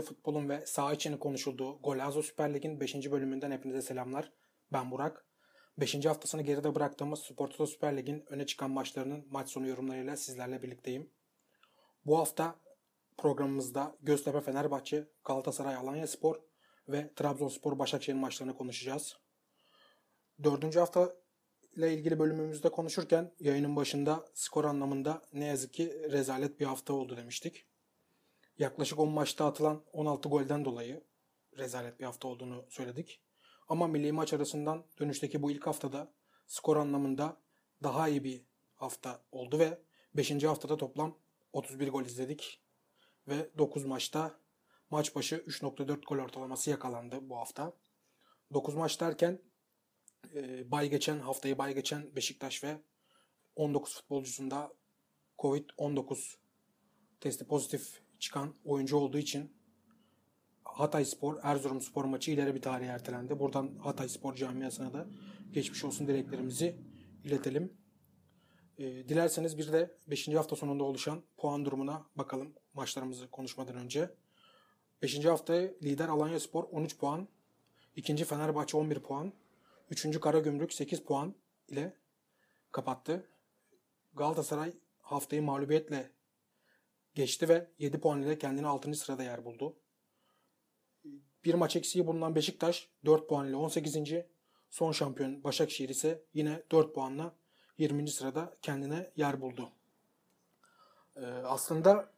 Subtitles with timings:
[0.00, 3.10] Yalnızca futbolun ve saha içini konuşulduğu Golazo Süper Lig'in 5.
[3.10, 4.32] bölümünden hepinize selamlar.
[4.72, 5.24] Ben Burak.
[5.78, 6.06] 5.
[6.06, 11.10] haftasını geride bıraktığımız Spor Toto Süper Lig'in öne çıkan maçlarının maç sonu yorumlarıyla sizlerle birlikteyim.
[12.06, 12.56] Bu hafta
[13.18, 16.36] programımızda Göztepe Fenerbahçe, Galatasaray Alanya Spor
[16.88, 19.16] ve Trabzonspor Başakşehir maçlarını konuşacağız.
[20.42, 21.12] Dördüncü hafta
[21.76, 27.16] ile ilgili bölümümüzde konuşurken yayının başında skor anlamında ne yazık ki rezalet bir hafta oldu
[27.16, 27.69] demiştik.
[28.60, 31.04] Yaklaşık 10 maçta atılan 16 golden dolayı
[31.58, 33.22] rezalet bir hafta olduğunu söyledik.
[33.68, 36.12] Ama milli maç arasından dönüşteki bu ilk haftada
[36.46, 37.36] skor anlamında
[37.82, 39.78] daha iyi bir hafta oldu ve
[40.14, 40.44] 5.
[40.44, 41.18] haftada toplam
[41.52, 42.62] 31 gol izledik.
[43.28, 44.40] Ve 9 maçta
[44.90, 47.72] maç başı 3.4 gol ortalaması yakalandı bu hafta.
[48.52, 49.42] 9 maç derken
[50.34, 52.80] e, bay geçen haftayı bay geçen Beşiktaş ve
[53.56, 54.72] 19 futbolcusunda
[55.38, 56.36] Covid-19
[57.20, 59.52] testi pozitif çıkan oyuncu olduğu için
[60.64, 63.38] Hatay Spor, Erzurum Spor maçı ileri bir tarihe ertelendi.
[63.38, 65.06] Buradan Hatay Spor camiasına da
[65.52, 66.76] geçmiş olsun dileklerimizi
[67.24, 67.72] iletelim.
[68.78, 70.28] E, dilerseniz bir de 5.
[70.28, 74.10] hafta sonunda oluşan puan durumuna bakalım maçlarımızı konuşmadan önce.
[75.02, 75.24] 5.
[75.24, 77.28] haftayı lider Alanya Spor 13 puan,
[77.96, 79.32] ikinci Fenerbahçe 11 puan,
[79.90, 81.34] üçüncü Karagümrük 8 puan
[81.68, 81.96] ile
[82.72, 83.26] kapattı.
[84.14, 86.10] Galatasaray haftayı mağlubiyetle
[87.20, 88.94] geçti ve 7 puan ile kendini 6.
[88.94, 89.76] sırada yer buldu.
[91.44, 93.96] Bir maç eksiği bulunan Beşiktaş 4 puan ile 18.
[94.70, 97.34] Son şampiyon Başakşehir ise yine 4 puanla
[97.78, 98.08] 20.
[98.08, 99.70] sırada kendine yer buldu.
[101.16, 102.12] Ee, aslında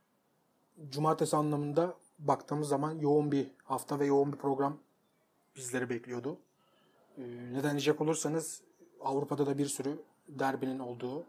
[0.89, 4.79] cumartesi anlamında baktığımız zaman yoğun bir hafta ve yoğun bir program
[5.57, 6.39] bizleri bekliyordu.
[7.19, 7.23] Ee,
[7.53, 8.63] neden diyecek olursanız
[9.01, 11.25] Avrupa'da da bir sürü derbinin olduğu,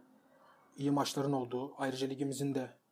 [0.77, 2.82] iyi maçların olduğu, ayrıca ligimizin de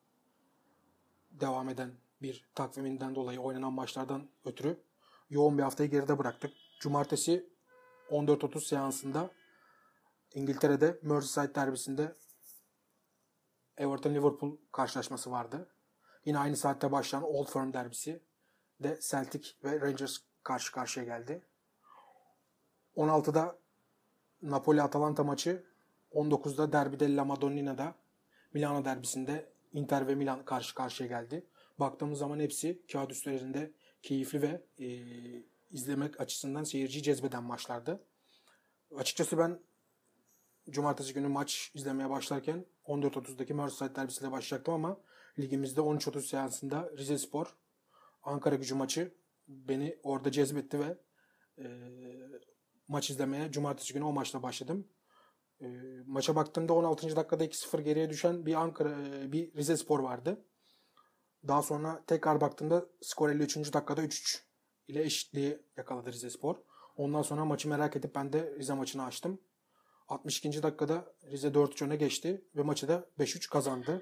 [1.32, 4.84] devam eden bir takviminden dolayı oynanan maçlardan ötürü
[5.30, 6.54] yoğun bir haftayı geride bıraktık.
[6.80, 7.50] Cumartesi
[8.10, 9.32] 14.30 seansında
[10.34, 12.16] İngiltere'de Merseyside derbisinde
[13.78, 15.70] Everton Liverpool karşılaşması vardı.
[16.26, 18.24] Yine aynı saatte başlayan Old Firm derbisi
[18.80, 21.46] de Celtic ve Rangers karşı karşıya geldi.
[22.96, 23.60] 16'da
[24.42, 25.66] Napoli-Atalanta maçı,
[26.12, 27.96] 19'da Derbi della Madonnina'da
[28.54, 31.46] Milano derbisinde Inter ve Milan karşı karşıya geldi.
[31.80, 33.72] Baktığımız zaman hepsi kağıt üstlerinde
[34.02, 34.88] keyifli ve e,
[35.70, 38.04] izlemek açısından seyirciyi cezbeden maçlardı.
[38.96, 39.60] Açıkçası ben
[40.70, 44.98] cumartesi günü maç izlemeye başlarken 14.30'daki Merseyside derbisiyle başlayacaktım ama
[45.40, 47.56] ligimizde 13.30 seansında Rize Spor
[48.24, 49.14] Ankara gücü maçı
[49.48, 50.98] beni orada cezbetti ve
[51.58, 51.66] e,
[52.88, 54.88] maç izlemeye cumartesi günü o maçla başladım.
[55.62, 55.68] E,
[56.08, 57.16] maça baktığımda 16.
[57.16, 60.46] dakikada 2-0 geriye düşen bir Ankara e, bir Rize Spor vardı.
[61.48, 63.74] Daha sonra tekrar baktığımda skor 53.
[63.74, 64.40] dakikada 3-3
[64.88, 66.56] ile eşitliği yakaladı Rize Spor.
[66.98, 69.42] Ondan sonra maçı merak edip ben de Rize maçını açtım.
[70.08, 70.64] 62.
[70.64, 74.02] dakikada Rize 4-3 öne geçti ve maçı da 5-3 kazandı.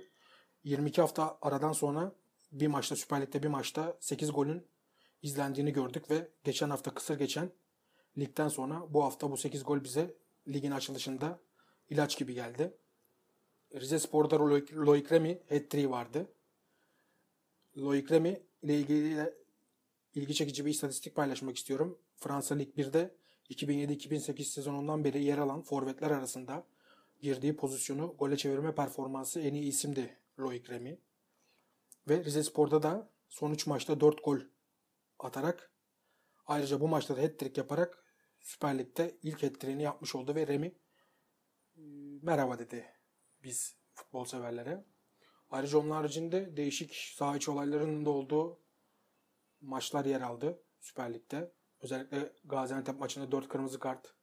[0.63, 2.11] 22 hafta aradan sonra
[2.51, 4.67] bir maçta Süper Lig'de bir maçta 8 golün
[5.21, 7.51] izlendiğini gördük ve geçen hafta kısır geçen
[8.17, 10.15] ligden sonra bu hafta bu 8 gol bize
[10.47, 11.39] ligin açılışında
[11.89, 12.77] ilaç gibi geldi.
[13.75, 16.27] Rize Spor'da Loic Remy hat vardı.
[17.77, 19.33] Loic Remy ile ilgili
[20.15, 21.99] ilgi çekici bir istatistik paylaşmak istiyorum.
[22.15, 23.15] Fransa Lig 1'de
[23.49, 26.67] 2007-2008 sezonundan beri yer alan forvetler arasında
[27.21, 30.97] girdiği pozisyonu gole çevirme performansı en iyi isimdi Loic Remy.
[32.09, 34.39] Ve Rize Spor'da da son 3 maçta 4 gol
[35.19, 35.71] atarak
[36.47, 38.03] ayrıca bu maçta da hat-trick yaparak
[38.41, 40.75] Süper Lig'de ilk hat-trick'ini yapmış oldu ve Remy
[42.21, 42.85] merhaba dedi
[43.43, 44.85] biz futbol severlere.
[45.49, 48.59] Ayrıca onun haricinde değişik saha içi olaylarının da olduğu
[49.61, 51.53] maçlar yer aldı Süper Lig'de.
[51.81, 54.13] Özellikle Gaziantep maçında 4 kırmızı kart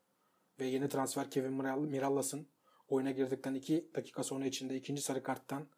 [0.61, 2.49] ve yeni transfer Kevin Mirallas'ın
[2.89, 5.69] oyuna girdikten 2 dakika sonra içinde ikinci sarı karttan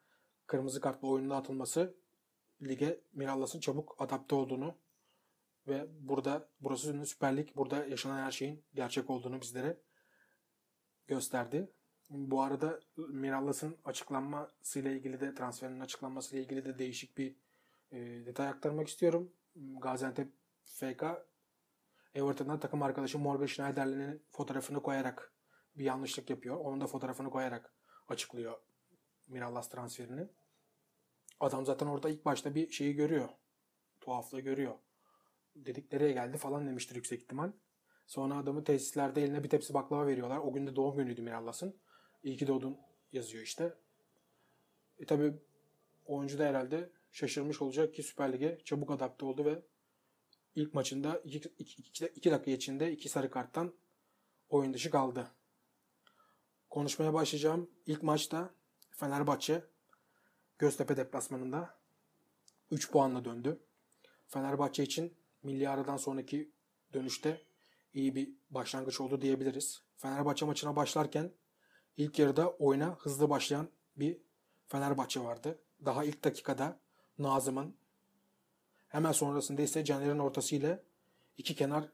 [0.47, 1.97] kırmızı kartla oyunda atılması
[2.63, 4.79] lige Mirallas'ın çabuk adapte olduğunu
[5.67, 9.81] ve burada burası Süper Lig, burada yaşanan her şeyin gerçek olduğunu bizlere
[11.07, 11.73] gösterdi.
[12.11, 17.37] Bu arada Mirallas'ın açıklanmasıyla ilgili de transferinin açıklanmasıyla ilgili de değişik bir
[17.91, 19.33] e, detay aktarmak istiyorum.
[19.57, 20.33] Gaziantep
[20.65, 21.05] FK
[22.15, 25.33] Everton'dan takım arkadaşı Morgan Schneiderlin'in fotoğrafını koyarak
[25.75, 26.57] bir yanlışlık yapıyor.
[26.57, 27.73] Onun da fotoğrafını koyarak
[28.09, 28.59] açıklıyor
[29.27, 30.29] Mirallas transferini.
[31.41, 33.29] Adam zaten orada ilk başta bir şeyi görüyor.
[34.01, 34.75] Tuhaflığı görüyor.
[35.57, 37.53] Dedik nereye geldi falan demiştir yüksek ihtimal.
[38.07, 40.39] Sonra adamı tesislerde eline bir tepsi baklava veriyorlar.
[40.39, 41.77] O gün de doğum günüydü Mirallas'ın.
[42.29, 42.79] İyi ki doğdun
[43.13, 43.75] yazıyor işte.
[44.99, 45.35] E tabi
[46.07, 49.63] oyuncu da herhalde şaşırmış olacak ki Süper Lig'e çabuk adapte oldu ve
[50.55, 53.75] ilk maçında 2 dakika içinde 2 sarı karttan
[54.49, 55.31] oyun dışı kaldı.
[56.71, 57.71] Konuşmaya başlayacağım.
[57.87, 58.55] İlk maçta
[58.91, 59.65] Fenerbahçe
[60.59, 61.79] Göztepe deplasmanında
[62.71, 63.61] 3 puanla döndü.
[64.27, 66.53] Fenerbahçe için milli aradan sonraki
[66.93, 67.43] dönüşte
[67.95, 69.83] iyi bir başlangıç oldu diyebiliriz.
[69.97, 71.33] Fenerbahçe maçına başlarken
[71.99, 74.21] ilk yarıda oyuna hızlı başlayan bir
[74.69, 75.59] Fenerbahçe vardı.
[75.85, 76.81] Daha ilk dakikada
[77.19, 77.77] Nazım'ın
[78.89, 80.83] hemen sonrasında ise Caner'in ortası ile
[81.37, 81.89] iki kenar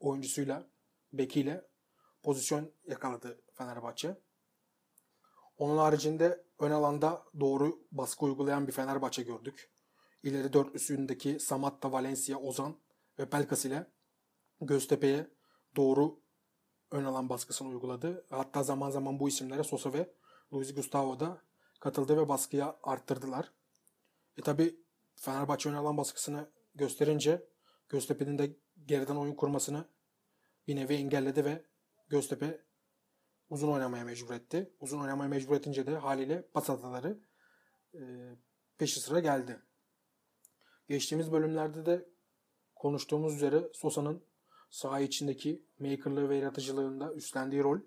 [0.00, 0.66] oyuncusuyla
[1.12, 1.66] bekiyle
[2.22, 4.16] pozisyon yakaladı Fenerbahçe.
[5.58, 9.70] Onun haricinde ön alanda doğru baskı uygulayan bir Fenerbahçe gördük.
[10.22, 12.76] İleri dörtlüsündeki Samatta, Valencia, Ozan
[13.18, 13.86] ve Pelkas ile
[14.60, 15.30] Göztepe'ye
[15.76, 16.19] doğru
[16.90, 18.26] ön alan baskısını uyguladı.
[18.30, 20.14] Hatta zaman zaman bu isimlere Sosa ve
[20.52, 21.42] Luis Gustavo da
[21.80, 23.52] katıldı ve baskıyı arttırdılar.
[24.36, 24.80] E tabi
[25.14, 27.48] Fenerbahçe ön alan baskısını gösterince
[27.88, 28.56] Göztepe'nin de
[28.86, 29.88] geriden oyun kurmasını
[30.66, 31.64] bir nevi engelledi ve
[32.08, 32.64] Göztepe
[33.50, 34.74] uzun oynamaya mecbur etti.
[34.80, 37.20] Uzun oynamaya mecbur etince de haliyle pas hataları
[37.94, 38.00] e,
[38.78, 39.62] peşi sıra geldi.
[40.88, 42.08] Geçtiğimiz bölümlerde de
[42.74, 44.24] konuştuğumuz üzere Sosa'nın
[44.70, 47.80] saha içindeki makerlığı ve yaratıcılığında üstlendiği rol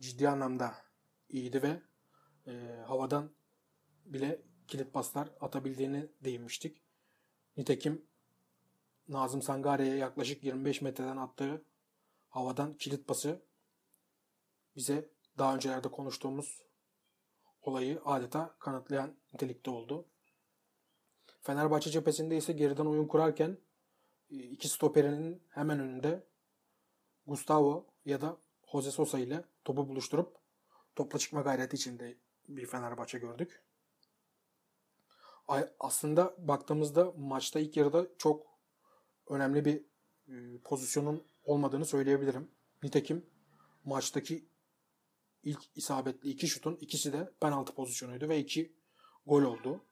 [0.00, 0.74] ciddi anlamda
[1.28, 1.82] iyiydi ve
[2.46, 3.30] e, havadan
[4.04, 6.82] bile kilit paslar atabildiğini değinmiştik.
[7.56, 8.06] Nitekim
[9.08, 11.64] Nazım Sangare'ye yaklaşık 25 metreden attığı
[12.28, 13.42] havadan kilit pası
[14.76, 16.62] bize daha öncelerde konuştuğumuz
[17.62, 20.08] olayı adeta kanıtlayan nitelikte oldu.
[21.40, 23.58] Fenerbahçe cephesinde ise geriden oyun kurarken
[24.40, 26.26] iki stoperinin hemen önünde
[27.26, 28.36] Gustavo ya da
[28.72, 30.36] Jose Sosa ile topu buluşturup
[30.96, 32.18] topla çıkma gayreti içinde
[32.48, 33.62] bir Fenerbahçe gördük.
[35.80, 38.46] Aslında baktığımızda maçta ilk yarıda çok
[39.28, 39.84] önemli bir
[40.28, 42.50] e, pozisyonun olmadığını söyleyebilirim.
[42.82, 43.26] Nitekim
[43.84, 44.48] maçtaki
[45.42, 48.76] ilk isabetli iki şutun ikisi de penaltı pozisyonuydu ve iki
[49.26, 49.84] gol oldu.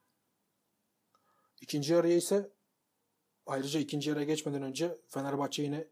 [1.61, 2.51] İkinci yarıya ise
[3.45, 5.87] ayrıca ikinci yarıya geçmeden önce Fenerbahçe yine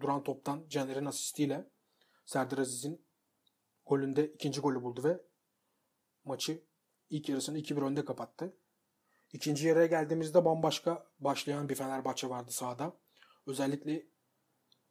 [0.00, 1.70] duran toptan Caner'in asistiyle
[2.26, 3.04] Serdar Aziz'in
[3.86, 5.20] golünde ikinci golü buldu ve
[6.24, 6.62] maçı
[7.10, 8.56] ilk yarısını 2-1 önde kapattı.
[9.32, 12.96] İkinci yarıya geldiğimizde bambaşka başlayan bir Fenerbahçe vardı sahada.
[13.46, 14.06] Özellikle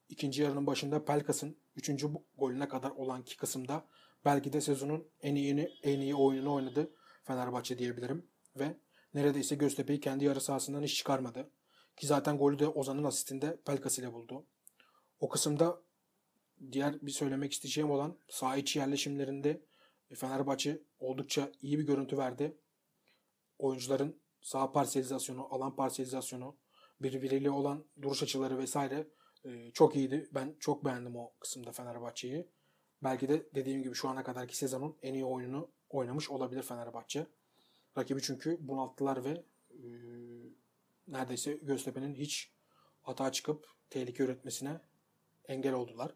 [0.09, 2.05] ikinci yarının başında Pelkas'ın 3.
[2.37, 3.85] golüne kadar olan ki kısımda
[4.25, 8.77] belki de sezonun en iyi en iyi oyununu oynadı Fenerbahçe diyebilirim ve
[9.13, 11.51] neredeyse Göztepe'yi kendi yarı sahasından hiç çıkarmadı.
[11.97, 14.45] Ki zaten golü de Ozan'ın asistinde Pelkas ile buldu.
[15.19, 15.81] O kısımda
[16.71, 19.61] diğer bir söylemek isteyeceğim olan saha içi yerleşimlerinde
[20.15, 22.57] Fenerbahçe oldukça iyi bir görüntü verdi.
[23.59, 26.57] Oyuncuların saha parselizasyonu, alan parselizasyonu,
[27.01, 29.07] birbiriyle olan duruş açıları vesaire
[29.45, 30.29] e, çok iyiydi.
[30.31, 32.47] Ben çok beğendim o kısımda Fenerbahçe'yi.
[33.03, 37.27] Belki de dediğim gibi şu ana kadarki sezonun en iyi oyununu oynamış olabilir Fenerbahçe.
[37.97, 39.89] Rakibi çünkü bunalttılar ve e,
[41.07, 42.53] neredeyse Göztepe'nin hiç
[43.01, 44.81] hata çıkıp tehlike üretmesine
[45.47, 46.15] engel oldular.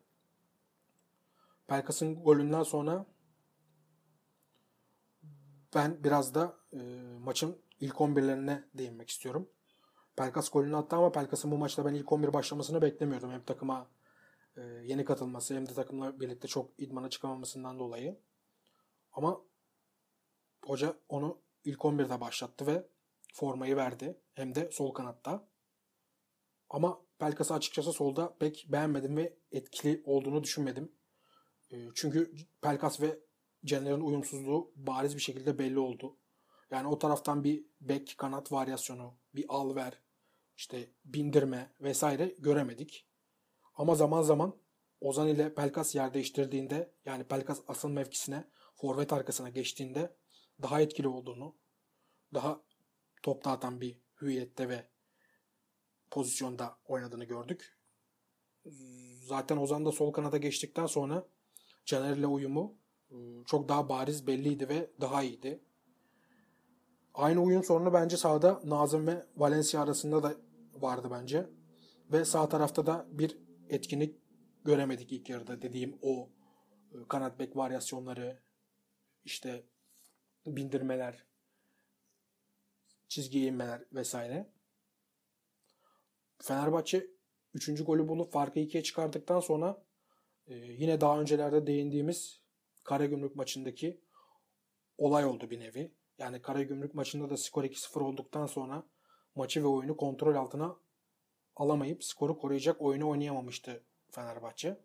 [1.67, 3.05] Pelkas'ın golünden sonra
[5.75, 6.77] ben biraz da e,
[7.19, 9.49] maçın ilk 11'lerine değinmek istiyorum.
[10.15, 13.31] Pelkas golünü attı ama Pelkas'ın bu maçta ben ilk 11 başlamasını beklemiyordum.
[13.31, 13.87] Hem takıma
[14.57, 18.19] e, yeni katılması hem de takımla birlikte çok idmana çıkamamasından dolayı.
[19.13, 19.41] Ama
[20.65, 22.87] hoca onu ilk 11'de başlattı ve
[23.33, 24.21] formayı verdi.
[24.33, 25.47] Hem de sol kanatta.
[26.69, 30.91] Ama Pelkas'ı açıkçası solda pek beğenmedim ve etkili olduğunu düşünmedim.
[31.71, 33.19] E, çünkü Pelkas ve
[33.65, 36.17] Caner'in uyumsuzluğu bariz bir şekilde belli oldu.
[36.71, 40.01] Yani o taraftan bir bek kanat varyasyonu, bir al ver,
[40.57, 43.07] işte bindirme vesaire göremedik.
[43.75, 44.55] Ama zaman zaman
[45.01, 48.43] Ozan ile Pelkas yer değiştirdiğinde yani Pelkas asıl mevkisine
[48.75, 50.15] forvet arkasına geçtiğinde
[50.61, 51.55] daha etkili olduğunu,
[52.33, 52.61] daha
[53.23, 54.89] top dağıtan bir hüviyette ve
[56.11, 57.77] pozisyonda oynadığını gördük.
[59.21, 61.27] Zaten Ozan da sol kanada geçtikten sonra
[61.85, 62.77] Caner ile uyumu
[63.11, 65.63] ıı, çok daha bariz belliydi ve daha iyiydi.
[67.13, 70.35] Aynı oyun sorunu bence sahada Nazım ve Valencia arasında da
[70.73, 71.49] vardı bence.
[72.11, 73.37] Ve sağ tarafta da bir
[73.69, 74.19] etkinlik
[74.65, 76.29] göremedik ilk yarıda dediğim o
[76.93, 78.39] ıı, kanat bek varyasyonları
[79.23, 79.63] işte
[80.45, 81.23] bindirmeler
[83.07, 84.49] çizgiye inmeler vesaire.
[86.37, 87.07] Fenerbahçe
[87.53, 87.83] 3.
[87.83, 89.83] golü bulup farkı 2'ye çıkardıktan sonra
[90.47, 92.39] e, yine daha öncelerde değindiğimiz
[92.83, 93.99] Karagümrük maçındaki
[94.97, 95.91] olay oldu bir nevi.
[96.17, 98.83] Yani Karagümrük maçında da skor 2-0 olduktan sonra
[99.35, 100.75] maçı ve oyunu kontrol altına
[101.55, 104.77] alamayıp skoru koruyacak oyunu oynayamamıştı Fenerbahçe.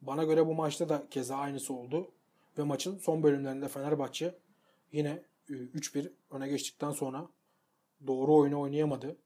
[0.00, 2.12] Bana göre bu maçta da keza aynısı oldu.
[2.58, 4.34] Ve maçın son bölümlerinde Fenerbahçe
[4.92, 7.28] yine 3-1 öne geçtikten sonra
[8.06, 9.16] doğru oyunu oynayamadı.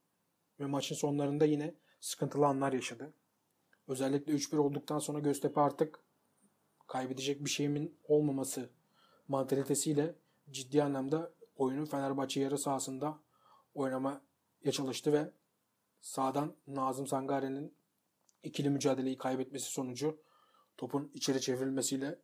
[0.61, 3.14] Ve maçın sonlarında yine sıkıntılı anlar yaşadı.
[3.88, 6.00] Özellikle 3-1 olduktan sonra Göztepe artık
[6.87, 8.71] kaybedecek bir şeyimin olmaması
[9.28, 10.14] mantalitesiyle
[10.50, 13.18] ciddi anlamda oyunu Fenerbahçe yarı sahasında
[13.75, 15.33] oynamaya çalıştı ve
[16.00, 17.75] sağdan Nazım Sangare'nin
[18.42, 20.21] ikili mücadeleyi kaybetmesi sonucu
[20.76, 22.18] topun içeri çevrilmesiyle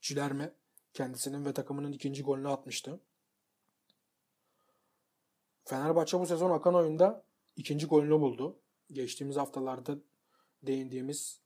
[0.00, 0.54] Cilerme
[0.94, 3.00] kendisinin ve takımının ikinci golünü atmıştı.
[5.64, 7.24] Fenerbahçe bu sezon akan oyunda
[7.56, 8.60] ikinci golünü buldu.
[8.92, 9.98] Geçtiğimiz haftalarda
[10.62, 11.40] değindiğimiz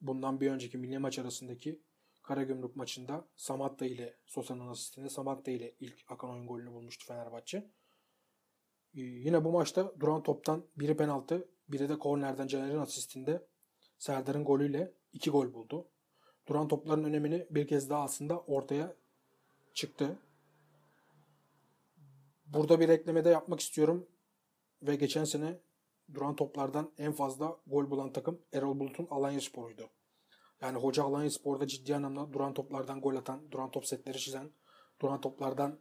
[0.00, 1.82] bundan bir önceki milli maç arasındaki
[2.22, 7.70] Karagümrük maçında Samatta ile Sosa'nın asistinde Samatta ile ilk akan oyun golünü bulmuştu Fenerbahçe.
[8.94, 13.46] Ee, yine bu maçta duran toptan biri penaltı, biri de kornerden Caner'in asistinde
[13.98, 15.88] Serdar'ın golüyle iki gol buldu.
[16.48, 18.94] Duran topların önemini bir kez daha aslında ortaya
[19.74, 20.18] çıktı.
[22.46, 24.06] Burada bir eklemede yapmak istiyorum
[24.82, 25.60] ve geçen sene
[26.14, 29.88] duran toplardan en fazla gol bulan takım Erol Bulut'un Alanya Spor'uydu.
[30.60, 34.50] Yani hoca Alanya Spor'da ciddi anlamda duran toplardan gol atan, duran top setleri çizen,
[35.00, 35.78] duran toplardan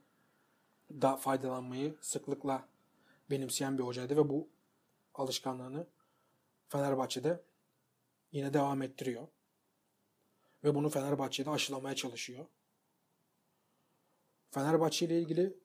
[0.91, 2.67] da faydalanmayı sıklıkla
[3.29, 4.49] benimseyen bir hocaydı ve bu
[5.13, 5.87] alışkanlığını
[6.69, 7.43] Fenerbahçe'de
[8.31, 9.27] yine devam ettiriyor.
[10.63, 12.45] Ve bunu Fenerbahçe'de aşılamaya çalışıyor.
[14.51, 15.57] Fenerbahçe ile ilgili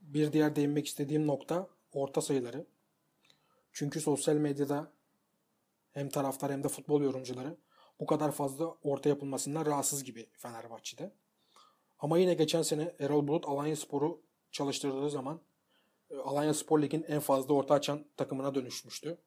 [0.00, 2.66] bir diğer değinmek istediğim nokta orta sayıları.
[3.72, 4.92] Çünkü sosyal medyada
[5.92, 7.56] hem taraftar hem de futbol yorumcuları
[8.00, 11.12] bu kadar fazla orta yapılmasından rahatsız gibi Fenerbahçe'de.
[11.98, 15.40] Ama yine geçen sene Erol Bulut Alanya Spor'u çalıştırdığı zaman
[16.10, 19.18] e, Alanya Spor Lig'in en fazla orta açan takımına dönüşmüştü.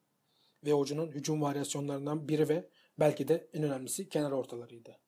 [0.65, 2.69] Ve hocunun hücum varyasyonlarından biri ve
[2.99, 4.99] belki de en önemlisi kenar ortalarıydı.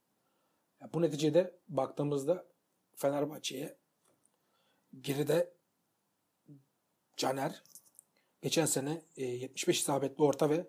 [0.93, 2.47] Bu neticede baktığımızda
[2.95, 3.77] Fenerbahçe'ye
[5.01, 5.53] geride
[7.17, 7.63] Caner
[8.41, 10.67] geçen sene 75 e, isabetli orta ve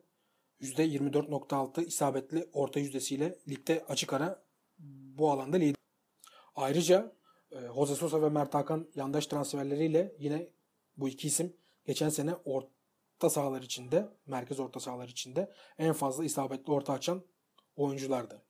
[0.61, 4.45] %24.6 isabetli orta yüzdesiyle ligde açık ara
[4.79, 5.77] bu alanda lider.
[6.55, 7.17] Ayrıca
[7.51, 10.49] e, Jose Sosa ve Mert Hakan yandaş transferleriyle yine
[10.97, 12.82] bu iki isim geçen sene orta
[13.31, 17.23] sahalar içinde, merkez orta sahalar içinde en fazla isabetli orta açan
[17.77, 18.43] oyunculardı.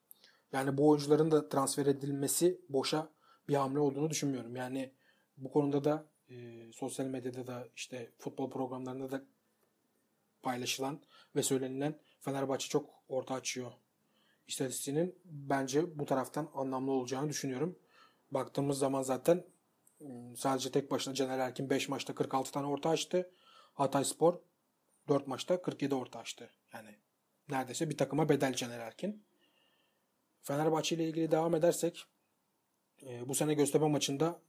[0.53, 3.13] Yani bu oyuncuların da transfer edilmesi boşa
[3.49, 4.57] bir hamle olduğunu düşünmüyorum.
[4.57, 4.93] Yani
[5.37, 9.25] bu konuda da e, sosyal medyada da işte futbol programlarında da
[10.43, 11.01] paylaşılan
[11.37, 13.73] ve söylenilen Fenerbahçe çok orta açıyor
[14.49, 17.79] istatistiğinin bence bu taraftan anlamlı olacağını düşünüyorum.
[18.31, 19.45] Baktığımız zaman zaten
[20.01, 23.31] ıı, sadece tek başına Caner Erkin 5 maçta 46 tane orta açtı.
[23.75, 24.39] Hatay Spor
[25.09, 26.51] 4 maçta 47 orta açtı.
[26.75, 26.99] Yani
[27.49, 29.25] neredeyse bir takıma bedel Caner Erkin.
[30.43, 32.05] Fenerbahçe ile ilgili devam edersek
[33.03, 34.43] ıı, bu sene Göztepe maçında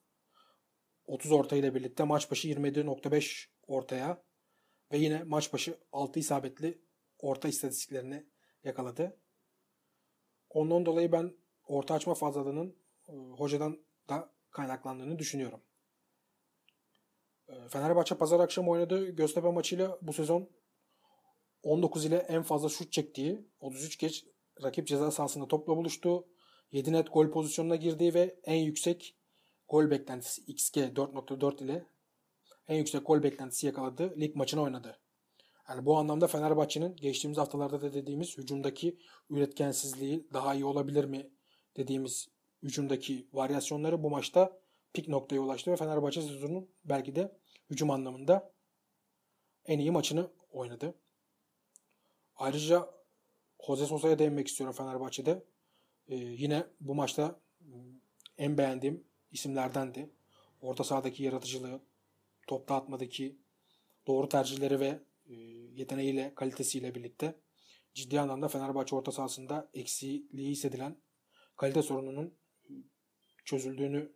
[1.05, 4.23] 30 orta ile birlikte maç başı 27.5 ortaya
[4.91, 6.81] ve yine maç başı 6 isabetli
[7.19, 8.25] orta istatistiklerini
[8.63, 9.17] yakaladı.
[10.49, 11.33] Ondan dolayı ben
[11.67, 12.75] orta açma fazlalığının
[13.07, 13.79] e, hocadan
[14.09, 15.61] da kaynaklandığını düşünüyorum.
[17.47, 20.49] E, Fenerbahçe pazar akşam oynadığı Göztepe maçıyla bu sezon
[21.63, 24.25] 19 ile en fazla şut çektiği, 33 geç
[24.63, 26.27] rakip ceza sahasında topla buluştuğu,
[26.71, 29.15] 7 net gol pozisyonuna girdiği ve en yüksek
[29.69, 31.85] gol beklentisi XG 4.4 ile
[32.67, 34.99] en yüksek gol beklentisi yakaladığı lig maçını oynadı.
[35.69, 41.29] Yani bu anlamda Fenerbahçe'nin geçtiğimiz haftalarda da dediğimiz hücumdaki üretkensizliği daha iyi olabilir mi
[41.77, 42.27] dediğimiz
[42.63, 44.62] hücumdaki varyasyonları bu maçta
[44.93, 47.37] pik noktaya ulaştı ve Fenerbahçe sezonun belki de
[47.69, 48.53] hücum anlamında
[49.65, 50.95] en iyi maçını oynadı.
[52.35, 52.89] Ayrıca
[53.67, 55.43] Jose Sosa'ya değinmek istiyorum Fenerbahçe'de.
[56.07, 57.39] Ee, yine bu maçta
[58.37, 60.09] en beğendiğim isimlerdendi.
[60.61, 61.81] Orta sahadaki yaratıcılığı,
[62.47, 63.37] top dağıtmadaki
[64.07, 65.33] doğru tercihleri ve e,
[65.73, 67.35] yeteneğiyle, kalitesiyle birlikte
[67.93, 70.97] ciddi anlamda Fenerbahçe orta sahasında eksiliği hissedilen
[71.57, 72.37] kalite sorununun
[73.45, 74.13] çözüldüğünü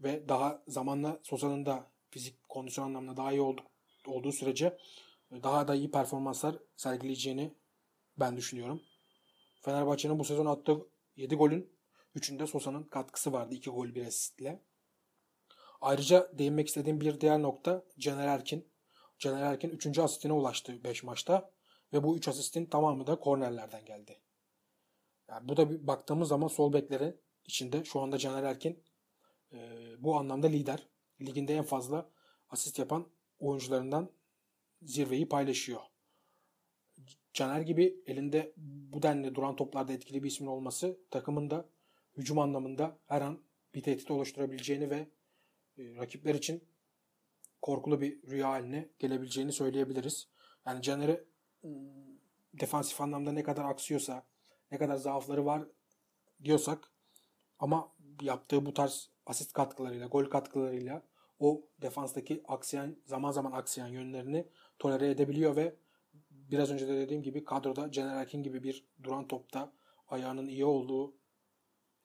[0.00, 3.66] ve daha zamanla Sosa'nın da fizik kondisyon anlamında daha iyi olduk,
[4.06, 4.78] olduğu sürece
[5.32, 7.54] daha da iyi performanslar sergileyeceğini
[8.16, 8.82] ben düşünüyorum.
[9.62, 10.86] Fenerbahçe'nin bu sezon attığı
[11.16, 11.78] 7 golün
[12.16, 13.54] 3'ünde Sosa'nın katkısı vardı.
[13.54, 14.62] 2 gol 1 asistle.
[15.80, 18.68] Ayrıca değinmek istediğim bir diğer nokta Caner Erkin.
[19.18, 19.98] Caner Erkin 3.
[19.98, 21.52] asistine ulaştı 5 maçta
[21.92, 24.20] ve bu 3 asistin tamamı da kornerlerden geldi.
[25.28, 28.82] Yani bu da bir baktığımız zaman sol bekleri içinde şu anda Caner Erkin
[29.52, 29.58] e,
[29.98, 30.88] bu anlamda lider.
[31.20, 32.10] Liginde en fazla
[32.50, 34.10] asist yapan oyuncularından
[34.82, 35.80] zirveyi paylaşıyor.
[37.32, 41.68] Caner gibi elinde bu denli duran toplarda etkili bir ismin olması takımın da
[42.16, 43.42] hücum anlamında her an
[43.74, 45.08] bir tehdit oluşturabileceğini ve
[45.78, 46.64] e, rakipler için
[47.62, 50.28] korkulu bir rüya haline gelebileceğini söyleyebiliriz.
[50.66, 51.24] Yani Caner'i
[51.64, 51.70] ıı,
[52.54, 54.26] defansif anlamda ne kadar aksıyorsa,
[54.70, 55.62] ne kadar zaafları var
[56.44, 56.92] diyorsak
[57.58, 61.02] ama yaptığı bu tarz asist katkılarıyla, gol katkılarıyla
[61.38, 65.76] o defanstaki aksiyen, zaman zaman aksiyen yönlerini tolere edebiliyor ve
[66.30, 69.72] biraz önce de dediğim gibi kadroda Caner Erkin gibi bir duran topta
[70.08, 71.14] ayağının iyi olduğu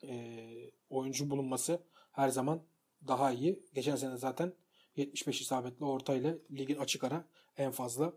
[0.03, 2.63] e, oyuncu bulunması her zaman
[3.07, 3.65] daha iyi.
[3.73, 4.53] Geçen sene zaten
[4.95, 7.27] 75 isabetli orta ile ligin açık ara
[7.57, 8.13] en fazla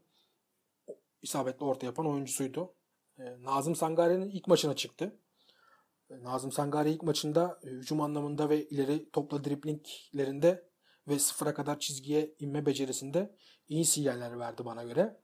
[1.23, 2.75] isabetli orta yapan oyuncusuydu.
[3.19, 5.17] E, Nazım Sangare'nin ilk maçına çıktı.
[6.11, 10.69] Nazım Sangare ilk maçında e, hücum anlamında ve ileri topla driplinglerinde
[11.09, 13.37] ve sıfıra kadar çizgiye inme becerisinde
[13.69, 15.21] iyi sinyaller verdi bana göre.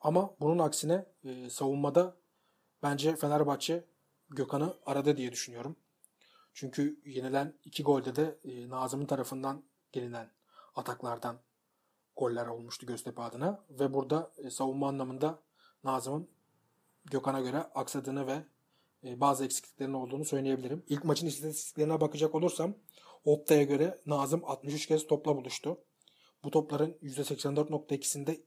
[0.00, 2.16] Ama bunun aksine e, savunmada
[2.82, 3.84] bence Fenerbahçe
[4.30, 5.76] Gökhan'ı aradı diye düşünüyorum.
[6.54, 10.30] Çünkü yenilen iki golde de e, Nazım'ın tarafından gelinen
[10.74, 11.38] ataklardan
[12.16, 13.64] goller olmuştu Göztepe adına.
[13.70, 15.38] Ve burada savunma anlamında
[15.84, 16.28] Nazım'ın
[17.04, 18.42] Gökhan'a göre aksadığını ve
[19.04, 20.84] e, bazı eksikliklerinin olduğunu söyleyebilirim.
[20.88, 22.74] İlk maçın istatistiklerine bakacak olursam
[23.24, 25.78] Opta'ya göre Nazım 63 kez topla buluştu.
[26.44, 28.40] Bu topların %84.2'sinde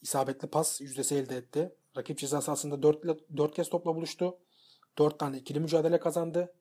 [0.00, 1.76] isabetli pas yüzdesi elde etti.
[1.96, 3.04] Rakip ceza sahasında 4,
[3.36, 4.38] 4 kez topla buluştu.
[4.98, 6.54] 4 tane ikili mücadele kazandı.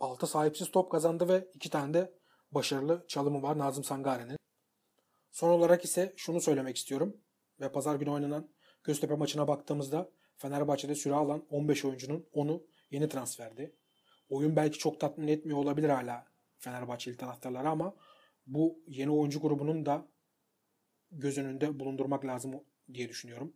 [0.00, 2.14] 6 sahipsiz top kazandı ve 2 tane de
[2.52, 4.36] başarılı çalımı var Nazım Sangare'nin.
[5.30, 7.16] Son olarak ise şunu söylemek istiyorum.
[7.60, 13.74] Ve pazar günü oynanan Göztepe maçına baktığımızda Fenerbahçe'de süre alan 15 oyuncunun 10'u yeni transferdi.
[14.28, 16.26] Oyun belki çok tatmin etmiyor olabilir hala
[16.58, 17.96] Fenerbahçeli taraftarları ama
[18.46, 20.08] bu yeni oyuncu grubunun da
[21.10, 23.54] göz önünde bulundurmak lazım diye düşünüyorum.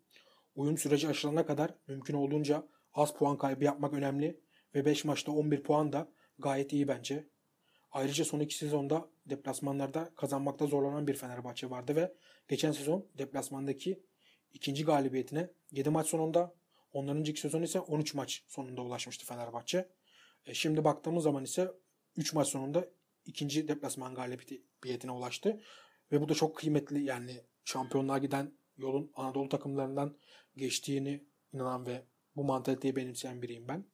[0.54, 4.40] Oyun süreci aşılana kadar mümkün olduğunca az puan kaybı yapmak önemli
[4.74, 7.28] ve 5 maçta 11 puan da gayet iyi bence.
[7.90, 12.14] Ayrıca son iki sezonda deplasmanlarda kazanmakta zorlanan bir Fenerbahçe vardı ve
[12.48, 14.02] geçen sezon deplasmandaki
[14.52, 16.54] ikinci galibiyetine 7 maç sonunda
[16.98, 19.88] onların önceki sezon ise 13 maç sonunda ulaşmıştı Fenerbahçe.
[20.46, 21.72] E şimdi baktığımız zaman ise
[22.16, 22.88] 3 maç sonunda
[23.24, 25.60] ikinci deplasman galibiyetine ulaştı.
[26.12, 30.16] Ve bu da çok kıymetli yani şampiyonluğa giden yolun Anadolu takımlarından
[30.56, 32.04] geçtiğini inanan ve
[32.36, 33.84] bu mantaliteyi benimseyen biriyim ben.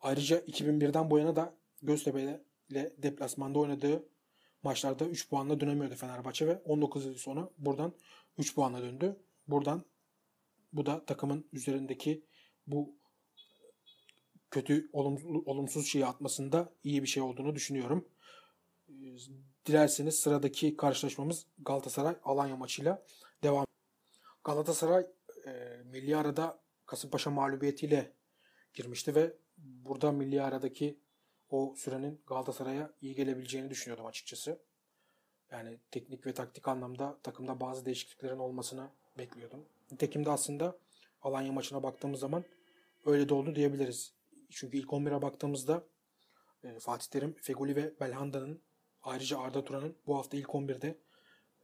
[0.00, 4.08] Ayrıca 2001'den bu yana da Göztepe ile deplasmanda oynadığı
[4.62, 7.94] maçlarda 3 puanla dönemiyordu Fenerbahçe ve 19 yıl sonra buradan
[8.38, 9.16] 3 puanla döndü.
[9.48, 9.84] Buradan
[10.72, 12.24] bu da takımın üzerindeki
[12.66, 12.96] bu
[14.50, 18.08] kötü olumsuz şeyi atmasında iyi bir şey olduğunu düşünüyorum.
[19.66, 23.02] Dilerseniz sıradaki karşılaşmamız Galatasaray Alanya maçıyla
[23.42, 23.66] devam.
[24.44, 25.06] Galatasaray
[25.46, 28.12] e, milli arada Kasımpaşa mağlubiyetiyle
[28.74, 30.98] girmişti ve burada milli aradaki
[31.50, 34.58] o sürenin Galatasaray'a iyi gelebileceğini düşünüyordum açıkçası.
[35.50, 39.64] Yani teknik ve taktik anlamda takımda bazı değişikliklerin olmasını bekliyordum.
[39.92, 40.78] Nitekim de aslında
[41.22, 42.44] Alanya maçına baktığımız zaman
[43.06, 44.12] öyle de oldu diyebiliriz.
[44.50, 45.84] Çünkü ilk 11'e baktığımızda
[46.64, 48.62] e, Fatih Terim, Feguli ve Belhanda'nın
[49.02, 50.98] ayrıca Arda Turan'ın bu hafta ilk 11'de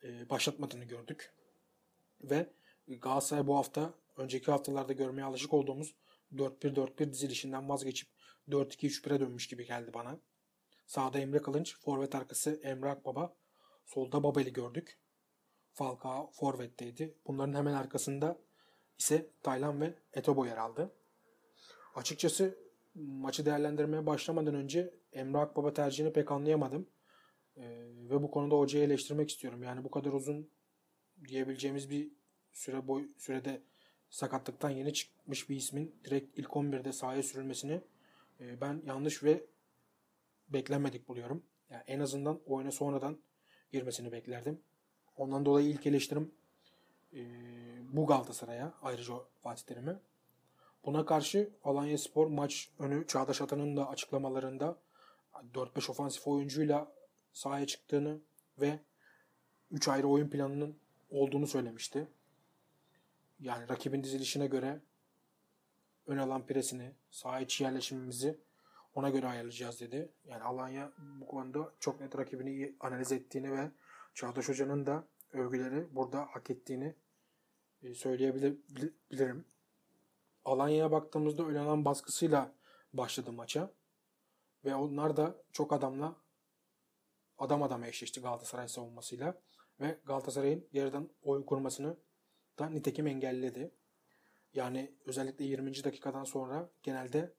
[0.05, 1.33] e, başlatmadığını gördük.
[2.23, 2.47] Ve
[2.89, 5.95] Galatasaray bu hafta önceki haftalarda görmeye alışık olduğumuz
[6.35, 8.09] 4-1-4-1 dizilişinden vazgeçip
[8.49, 10.19] 4-2-3-1'e dönmüş gibi geldi bana.
[10.87, 13.35] Sağda Emre Kılınç, forvet arkası Emre Akbaba,
[13.87, 14.99] solda Babel'i gördük.
[15.79, 17.15] Falcao forvetteydi.
[17.27, 18.39] Bunların hemen arkasında
[18.99, 20.93] ise Taylan ve Etobo yer aldı.
[21.95, 22.59] Açıkçası
[22.95, 26.89] maçı değerlendirmeye başlamadan önce Emre Akbaba tercihini pek anlayamadım.
[27.57, 27.63] Ee,
[28.11, 29.63] ve bu konuda hocayı eleştirmek istiyorum.
[29.63, 30.51] Yani bu kadar uzun
[31.29, 32.13] diyebileceğimiz bir
[32.53, 33.63] süre boy sürede
[34.11, 37.81] sakatlıktan yeni çıkmış bir ismin direkt ilk 11'de sahaya sürülmesini
[38.41, 39.47] e, ben yanlış ve
[40.49, 41.43] beklenmedik buluyorum.
[41.71, 43.19] Yani en azından oyuna sonradan
[43.73, 44.61] girmesini beklerdim.
[45.19, 46.35] Ondan dolayı ilk eleştirim
[47.13, 47.21] e,
[47.93, 49.97] bu Galatasaray'a ayrıca Fatih Terim'e.
[50.85, 54.79] Buna karşı Alanya Spor maç önü Çağdaş Atan'ın da açıklamalarında
[55.55, 56.93] 4-5 ofansif oyuncuyla
[57.33, 58.19] sahaya çıktığını
[58.61, 58.79] ve
[59.71, 60.77] 3 ayrı oyun planının
[61.11, 62.09] olduğunu söylemişti.
[63.41, 64.81] Yani rakibin dizilişine göre
[66.07, 68.39] ön alan presini, saha içi yerleşimimizi
[68.95, 70.09] ona göre ayarlayacağız dedi.
[70.25, 73.71] Yani Alanya bu konuda çok net rakibini analiz ettiğini ve
[74.15, 76.97] Çağdaş Hoca'nın da övgüleri burada hak ettiğini
[77.83, 79.45] e, söyleyebilirim.
[80.45, 82.55] Alanya'ya baktığımızda ön alan baskısıyla
[82.93, 83.73] başladı maça.
[84.65, 86.17] Ve onlar da çok adamla
[87.39, 89.41] adam adama eşleşti Galatasaray savunmasıyla.
[89.81, 91.97] Ve Galatasaray'ın yerden oyun kurmasını
[92.59, 93.75] da nitekim engelledi.
[94.55, 95.85] Yani özellikle 20.
[95.85, 97.35] dakikadan sonra genelde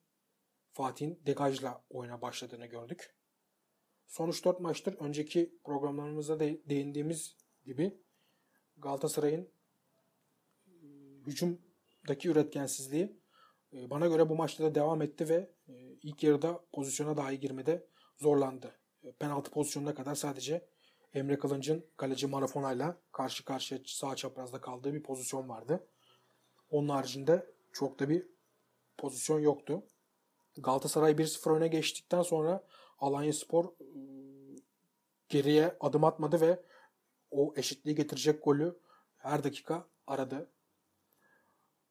[0.71, 3.15] Fatih'in degajla oyuna başladığını gördük.
[4.09, 8.01] Son 3-4 maçtır önceki programlarımızda de değindiğimiz gibi
[8.77, 9.49] Galatasaray'ın
[10.67, 10.73] e,
[11.25, 13.19] hücumdaki üretkensizliği
[13.73, 17.87] e, bana göre bu maçta da devam etti ve e, ilk yarıda pozisyona dahi girmede
[18.17, 18.75] zorlandı.
[19.19, 20.67] Penaltı pozisyonuna kadar sadece
[21.13, 25.87] Emre Kılınç'ın kaleci Marafona'yla karşı karşıya sağ çaprazda kaldığı bir pozisyon vardı.
[26.69, 28.27] Onun haricinde çok da bir
[28.97, 29.83] pozisyon yoktu.
[30.57, 32.63] Galatasaray 1-0 öne geçtikten sonra
[32.99, 34.55] Alanya Spor ıı,
[35.29, 36.63] geriye adım atmadı ve
[37.31, 38.79] o eşitliği getirecek golü
[39.17, 40.51] her dakika aradı.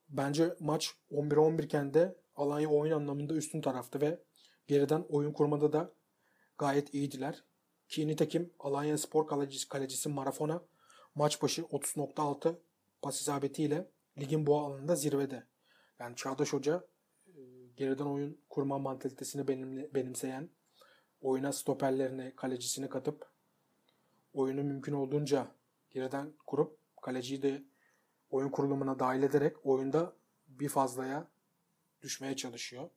[0.08, 4.22] Bence maç 11-11 iken de Alanya oyun anlamında üstün taraftı ve
[4.66, 5.92] geriden oyun kurmada da
[6.58, 7.44] gayet iyiydiler.
[7.88, 10.62] Ki nitekim Alanya Spor kalecisi, kalecisi Marafona
[11.14, 12.54] maç başı 30.6
[13.02, 15.46] pas isabetiyle ligin bu alanında zirvede.
[15.98, 16.84] Yani Çağdaş Hoca
[17.76, 19.48] geriden oyun kurma mantalitesini
[19.94, 20.50] benimseyen,
[21.20, 23.30] oyuna stoperlerini, kalecisini katıp
[24.32, 25.48] oyunu mümkün olduğunca
[25.90, 27.64] geriden kurup kaleciyi de
[28.30, 30.16] oyun kurulumuna dahil ederek oyunda
[30.48, 31.28] bir fazlaya
[32.02, 32.90] düşmeye çalışıyor.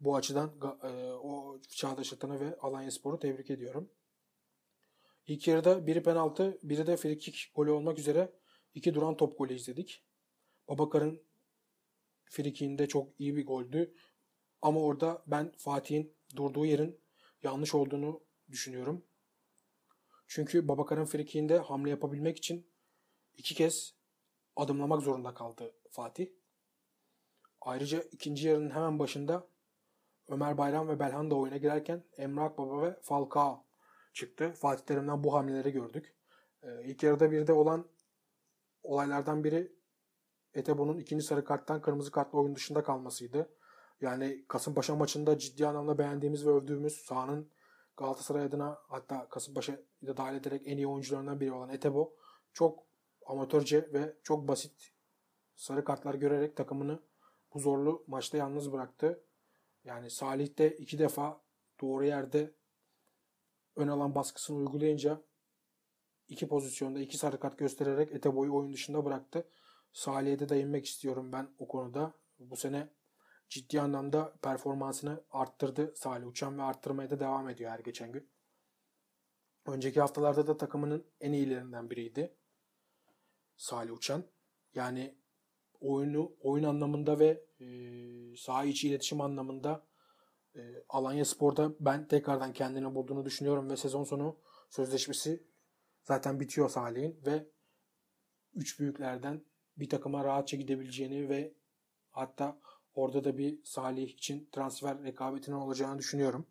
[0.00, 3.90] Bu açıdan e, o Çağdaş Atan'ı ve Alanya Spor'u tebrik ediyorum.
[5.26, 8.32] İlk yarıda biri penaltı, biri de frikik golü olmak üzere
[8.74, 10.02] iki duran top golü izledik.
[10.68, 11.22] Babakar'ın
[12.24, 13.94] frikinde çok iyi bir goldü.
[14.62, 16.98] Ama orada ben Fatih'in durduğu yerin
[17.44, 19.04] yanlış olduğunu düşünüyorum.
[20.26, 22.66] Çünkü Babakar'ın frikinde hamle yapabilmek için
[23.36, 23.94] iki kez
[24.56, 26.28] adımlamak zorunda kaldı Fatih.
[27.60, 29.46] Ayrıca ikinci yarının hemen başında
[30.28, 33.64] Ömer Bayram ve Belhan da oyuna girerken Emre Akbaba ve Falcao
[34.12, 34.52] çıktı.
[34.52, 36.14] Fatih Terim'den bu hamleleri gördük.
[36.62, 37.86] Ee, ilk yarıda bir de olan
[38.82, 39.72] olaylardan biri
[40.54, 43.48] Etebo'nun ikinci sarı karttan kırmızı kartla oyun dışında kalmasıydı.
[44.00, 47.50] Yani Kasımpaşa maçında ciddi anlamda beğendiğimiz ve övdüğümüz sahanın
[47.96, 52.14] Galatasaray adına hatta Kasımpaşa'yı da dahil ederek en iyi oyuncularından biri olan Etebo
[52.52, 52.86] çok
[53.26, 54.92] amatörce ve çok basit
[55.56, 57.02] sarı kartlar görerek takımını
[57.54, 59.24] bu zorlu maçta yalnız bıraktı.
[59.84, 61.40] Yani Salih de iki defa
[61.80, 62.54] doğru yerde
[63.76, 65.22] ön alan baskısını uygulayınca
[66.28, 69.48] iki pozisyonda iki sarı kart göstererek Etebo'yu oyun dışında bıraktı.
[69.92, 72.14] Salih'e de değinmek istiyorum ben o konuda.
[72.38, 72.88] Bu sene
[73.54, 78.30] ciddi anlamda performansını arttırdı Salih Uçan ve arttırmaya da devam ediyor her geçen gün.
[79.66, 82.36] Önceki haftalarda da takımının en iyilerinden biriydi.
[83.56, 84.24] Salih Uçan.
[84.74, 85.18] Yani
[85.80, 87.66] oyunu oyun anlamında ve e,
[88.36, 89.86] saha içi iletişim anlamında
[90.56, 94.40] e, Alanya Spor'da ben tekrardan kendini bulduğunu düşünüyorum ve sezon sonu
[94.70, 95.46] sözleşmesi
[96.02, 97.48] zaten bitiyor Salih'in ve
[98.54, 99.44] üç büyüklerden
[99.76, 101.54] bir takıma rahatça gidebileceğini ve
[102.10, 102.60] hatta
[102.94, 106.46] orada da bir Salih için transfer rekabetinin olacağını düşünüyorum.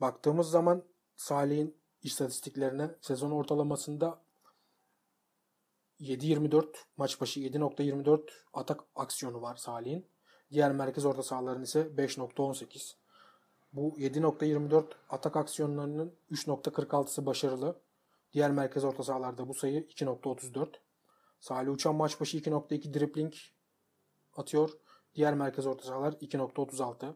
[0.00, 0.84] Baktığımız zaman
[1.16, 4.20] Salih'in istatistiklerine sezon ortalamasında
[6.00, 6.66] 7.24
[6.96, 10.06] maç başı 7.24 atak aksiyonu var Salih'in.
[10.50, 12.94] Diğer merkez orta sahaların ise 5.18.
[13.72, 17.80] Bu 7.24 atak aksiyonlarının 3.46'sı başarılı.
[18.32, 20.68] Diğer merkez orta sahalarda bu sayı 2.34.
[21.40, 23.34] Salih Uçan maç başı 2.2 dribling
[24.36, 24.70] atıyor.
[25.14, 27.14] Diğer merkez orta sahalar 2.36.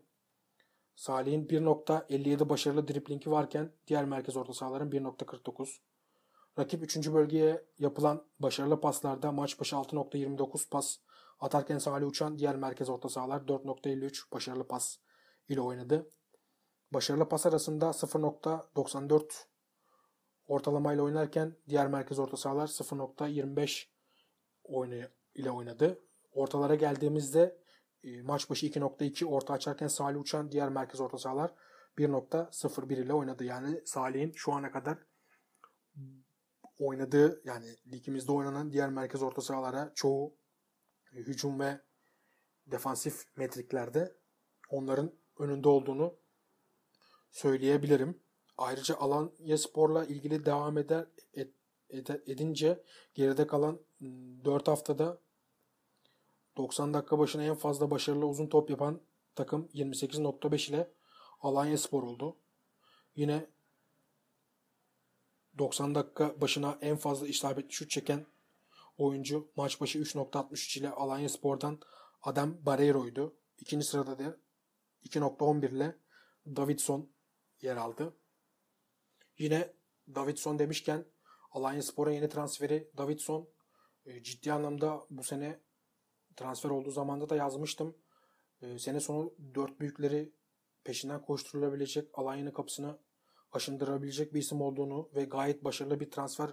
[0.95, 5.81] Salih'in 1.57 başarılı driblingi varken diğer merkez orta sahaların 1.49.
[6.59, 7.13] Rakip 3.
[7.13, 10.97] bölgeye yapılan başarılı paslarda maç başı 6.29 pas
[11.41, 14.97] atarken Salih Uçan diğer merkez orta sahalar 4.53 başarılı pas
[15.49, 16.11] ile oynadı.
[16.93, 19.51] Başarılı pas arasında 0.94
[20.47, 23.87] ortalamayla oynarken diğer merkez orta sahalar 0.25
[24.65, 25.05] oyunu
[25.35, 26.03] ile oynadı.
[26.33, 27.59] Ortalara geldiğimizde
[28.05, 31.55] e, maç başı 2.2 orta açarken Salih Uçan diğer merkez orta sahalar
[31.99, 33.45] 1.01 ile oynadı.
[33.45, 34.99] Yani Salih'in şu ana kadar
[36.79, 40.35] oynadığı yani ligimizde oynanan diğer merkez orta sahalara çoğu
[41.13, 41.81] hücum ve
[42.67, 44.17] defansif metriklerde
[44.71, 46.15] onların önünde olduğunu
[47.31, 48.21] söyleyebilirim.
[48.59, 51.55] Ayrıca Alanya Spor'la ilgili devam eder et,
[51.91, 55.19] ed, edince geride kalan 4 ıı, haftada
[56.57, 59.01] 90 dakika başına en fazla başarılı uzun top yapan
[59.35, 60.91] takım 28.5 ile
[61.41, 62.37] Alanya Spor oldu.
[63.17, 63.47] Yine
[65.59, 68.27] 90 dakika başına en fazla isabetli şut çeken
[68.99, 71.81] oyuncu maç başı 3.63 ile Alanya Spor'dan
[72.23, 73.35] Adam Barreiro'ydu.
[73.59, 74.37] İkinci sırada da
[75.05, 75.97] 2.11 ile
[76.47, 77.11] Davidson
[77.61, 78.15] yer aldı.
[79.39, 79.73] Yine
[80.15, 81.05] Davidson demişken
[81.53, 83.49] Alanya Spor'a yeni transferi Davidson
[84.05, 85.61] e, ciddi anlamda bu sene
[86.37, 87.97] transfer olduğu zamanda da yazmıştım.
[88.63, 90.33] E, sene sonu dört büyükleri
[90.85, 92.99] peşinden koşturulabilecek Alanya'nın kapısını
[93.53, 96.51] aşındırabilecek bir isim olduğunu ve gayet başarılı bir transfer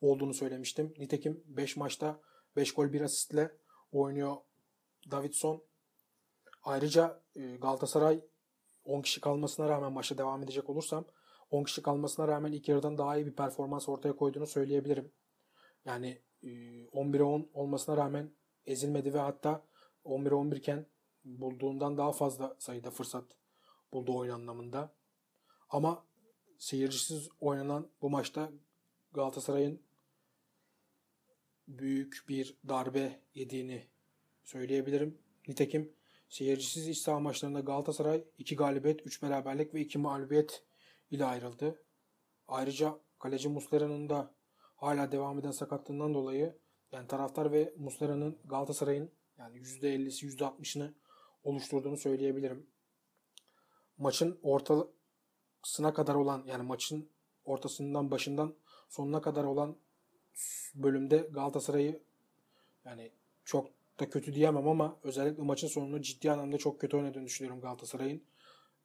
[0.00, 0.94] olduğunu söylemiştim.
[0.98, 2.20] Nitekim 5 maçta
[2.56, 3.56] 5 gol 1 asistle
[3.92, 4.36] oynuyor
[5.10, 5.62] Davidson.
[6.62, 8.20] Ayrıca e, Galatasaray
[8.84, 11.04] 10 kişi kalmasına rağmen maçta devam edecek olursam
[11.50, 15.12] 10 kişi kalmasına rağmen ilk yarıdan daha iyi bir performans ortaya koyduğunu söyleyebilirim.
[15.84, 18.30] Yani 11'e 10 olmasına rağmen
[18.66, 19.66] ezilmedi ve hatta
[20.04, 20.86] 11'e 11 iken
[21.24, 23.24] bulduğundan daha fazla sayıda fırsat
[23.92, 24.94] buldu oyun anlamında.
[25.68, 26.06] Ama
[26.58, 28.52] seyircisiz oynanan bu maçta
[29.12, 29.82] Galatasaray'ın
[31.68, 33.86] büyük bir darbe yediğini
[34.44, 35.18] söyleyebilirim.
[35.48, 35.92] Nitekim
[36.28, 40.64] seyircisiz iç saha maçlarında Galatasaray 2 galibiyet, 3 beraberlik ve 2 mağlubiyet
[41.10, 41.82] ile ayrıldı.
[42.48, 44.34] Ayrıca kaleci Muslera'nın da
[44.76, 46.58] hala devam eden sakatlığından dolayı
[46.92, 50.92] yani taraftar ve Muslera'nın Galatasaray'ın yani %50'si %60'ını
[51.44, 52.66] oluşturduğunu söyleyebilirim.
[53.98, 57.08] Maçın ortasına kadar olan yani maçın
[57.44, 58.54] ortasından başından
[58.88, 59.76] sonuna kadar olan
[60.74, 62.02] bölümde Galatasaray'ı
[62.84, 63.10] yani
[63.44, 68.22] çok da kötü diyemem ama özellikle maçın sonunu ciddi anlamda çok kötü oynadığını düşünüyorum Galatasaray'ın.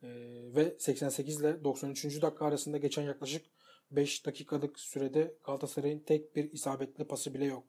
[0.03, 0.07] Ee,
[0.55, 2.21] ve 88 ile 93.
[2.21, 3.45] dakika arasında geçen yaklaşık
[3.91, 7.63] 5 dakikalık sürede Galatasaray'ın tek bir isabetli pası bile yok.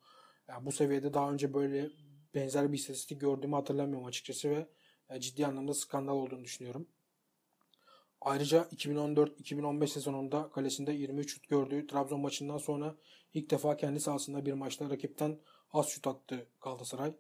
[0.49, 1.91] Yani bu seviyede daha önce böyle
[2.35, 4.67] benzer bir istatistik gördüğümü hatırlamıyorum açıkçası ve
[5.11, 6.89] e, ciddi anlamda skandal olduğunu düşünüyorum.
[8.21, 12.97] Ayrıca 2014-2015 sezonunda kalesinde 23 şut gördüğü Trabzon maçından sonra
[13.35, 15.41] ilk defa kendi sahasında bir maçta rakipten
[15.73, 17.15] az şut attı Galatasaray.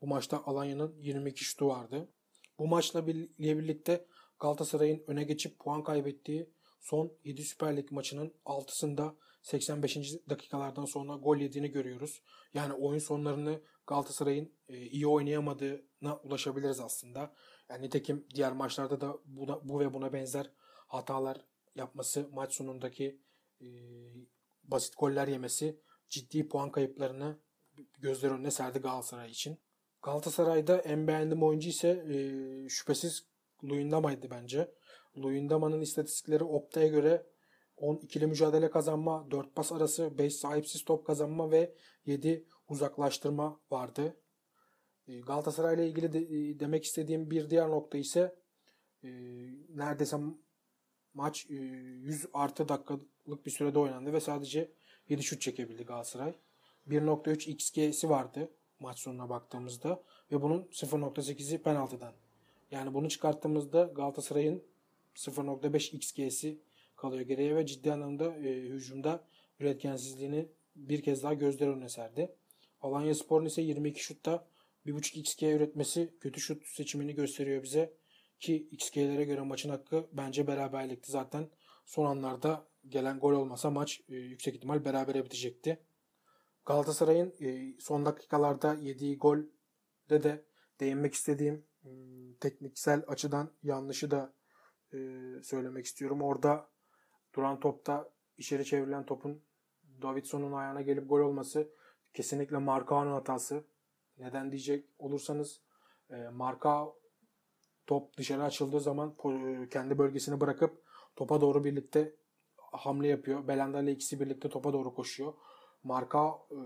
[0.00, 2.08] Bu maçta Alanya'nın 22 şutu vardı.
[2.58, 4.06] Bu maçla birlikte
[4.40, 9.98] Galatasaray'ın öne geçip puan kaybettiği son 7 Süper Lig maçının 6'sında 85.
[10.30, 12.22] dakikalardan sonra gol yediğini görüyoruz.
[12.54, 17.34] Yani oyun sonlarını Galatasaray'ın e, iyi oynayamadığına ulaşabiliriz aslında.
[17.68, 20.50] Yani nitekim diğer maçlarda da buna, bu ve buna benzer
[20.88, 23.20] hatalar yapması, maç sonundaki
[23.60, 23.66] e,
[24.64, 27.38] basit goller yemesi ciddi puan kayıplarını
[27.98, 29.58] gözler önüne serdi Galatasaray için.
[30.02, 33.26] Galatasaray'da en beğendiğim oyuncu ise e, şüphesiz
[33.64, 34.74] Luyendama'ydı bence.
[35.16, 37.26] Luyendama'nın istatistikleri Opta'ya göre
[37.82, 41.74] 10 ikili mücadele kazanma, 4 pas arası, 5 sahipsiz top kazanma ve
[42.06, 44.16] 7 uzaklaştırma vardı.
[45.08, 48.34] E, Galatasaray ile ilgili de, e, demek istediğim bir diğer nokta ise
[49.04, 49.08] e,
[49.68, 50.16] neredeyse
[51.14, 54.72] maç e, 100 artı dakikalık bir sürede oynandı ve sadece
[55.08, 56.34] 7 şut çekebildi Galatasaray.
[56.88, 62.12] 1.3 XG'si vardı maç sonuna baktığımızda ve bunun 0.8'i penaltıdan.
[62.70, 64.62] Yani bunu çıkarttığımızda Galatasaray'ın
[65.14, 66.58] 0.5 XG'si
[67.02, 69.24] kalıyor geriye ve ciddi anlamda e, hücumda
[69.60, 72.34] üretkensizliğini bir kez daha gözler önüne serdi.
[72.80, 74.46] Alanya Spor'un ise 22 şutta
[74.86, 77.92] 1.5 XG üretmesi kötü şut seçimini gösteriyor bize.
[78.40, 81.12] Ki XG'lere göre maçın hakkı bence beraberlikti.
[81.12, 81.48] Zaten
[81.86, 85.78] son anlarda gelen gol olmasa maç e, yüksek ihtimal berabere bitecekti.
[86.66, 90.44] Galatasaray'ın e, son dakikalarda yediği golde de
[90.80, 94.32] değinmek istediğim hmm, tekniksel açıdan yanlışı da
[94.92, 94.98] e,
[95.42, 96.22] söylemek istiyorum.
[96.22, 96.71] Orada
[97.34, 99.42] duran topta içeri çevrilen topun
[100.02, 101.68] Davidson'un ayağına gelip gol olması
[102.14, 103.64] kesinlikle Marcao'nun hatası.
[104.18, 105.60] Neden diyecek olursanız
[106.10, 106.92] e, Marka
[107.86, 109.14] top dışarı açıldığı zaman
[109.70, 110.82] kendi bölgesini bırakıp
[111.16, 112.14] topa doğru birlikte
[112.56, 113.48] hamle yapıyor.
[113.48, 115.32] Belanda ile ikisi birlikte topa doğru koşuyor.
[115.84, 116.58] Marka e,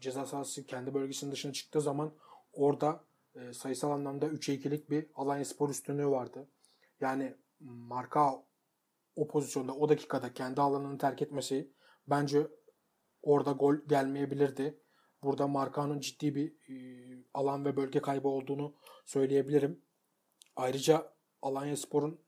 [0.00, 2.12] ceza sahası kendi bölgesinin dışına çıktığı zaman
[2.52, 6.48] orada e, sayısal anlamda 3'e 2'lik bir Alanya Spor üstünlüğü vardı.
[7.00, 8.42] Yani Marka
[9.16, 11.72] o pozisyonda o dakikada kendi alanını terk etmesi
[12.06, 12.46] bence
[13.22, 14.82] orada gol gelmeyebilirdi.
[15.22, 16.76] Burada Marka'nın ciddi bir e,
[17.34, 19.84] alan ve bölge kaybı olduğunu söyleyebilirim.
[20.56, 22.20] Ayrıca Alanya Spor'un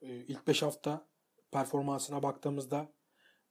[0.00, 1.08] e, ilk 5 hafta
[1.50, 2.92] performansına baktığımızda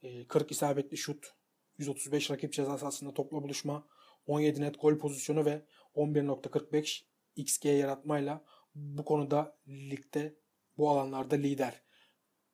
[0.03, 1.33] e, 40 isabetli şut,
[1.77, 3.87] 135 rakip ceza sahasında topla buluşma,
[4.25, 5.65] 17 net gol pozisyonu ve
[5.95, 7.03] 11.45
[7.35, 10.35] XG yaratmayla bu konuda ligde
[10.77, 11.81] bu alanlarda lider.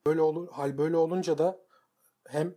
[0.07, 1.59] Böyle olur, hal böyle olunca da
[2.27, 2.55] hem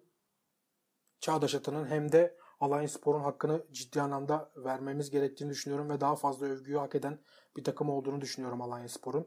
[1.20, 6.46] Çağdaş Atan'ın hem de Alanya Spor'un hakkını ciddi anlamda vermemiz gerektiğini düşünüyorum ve daha fazla
[6.46, 7.18] övgüyü hak eden
[7.56, 9.26] bir takım olduğunu düşünüyorum Alanya Spor'un.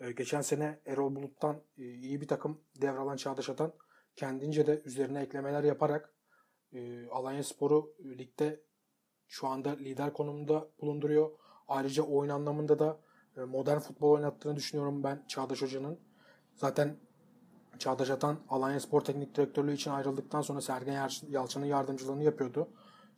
[0.00, 3.72] Ee, geçen sene Erol Bulut'tan e, iyi bir takım devralan Çağdaş Atan
[4.16, 6.14] kendince de üzerine eklemeler yaparak
[6.72, 8.60] e, Alanya Spor'u ligde
[9.26, 11.30] şu anda lider konumunda bulunduruyor.
[11.68, 13.00] Ayrıca oyun anlamında da
[13.36, 16.00] e, modern futbol oynattığını düşünüyorum ben Çağdaş Hoca'nın.
[16.54, 17.03] Zaten
[17.78, 22.68] Çağdaş Atan Alanya Spor Teknik Direktörlüğü için ayrıldıktan sonra Sergen Yalçın'ın yardımcılığını yapıyordu.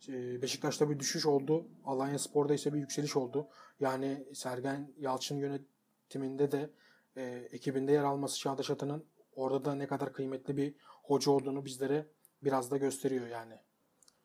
[0.09, 1.67] Ee, Beşiktaş'ta bir düşüş oldu.
[1.85, 3.47] Alanya Spor'da ise bir yükseliş oldu.
[3.79, 6.69] Yani Sergen Yalçın yönetiminde de
[7.15, 12.05] e, ekibinde yer alması Çağdaş Atan'ın orada da ne kadar kıymetli bir hoca olduğunu bizlere
[12.43, 13.53] biraz da gösteriyor yani.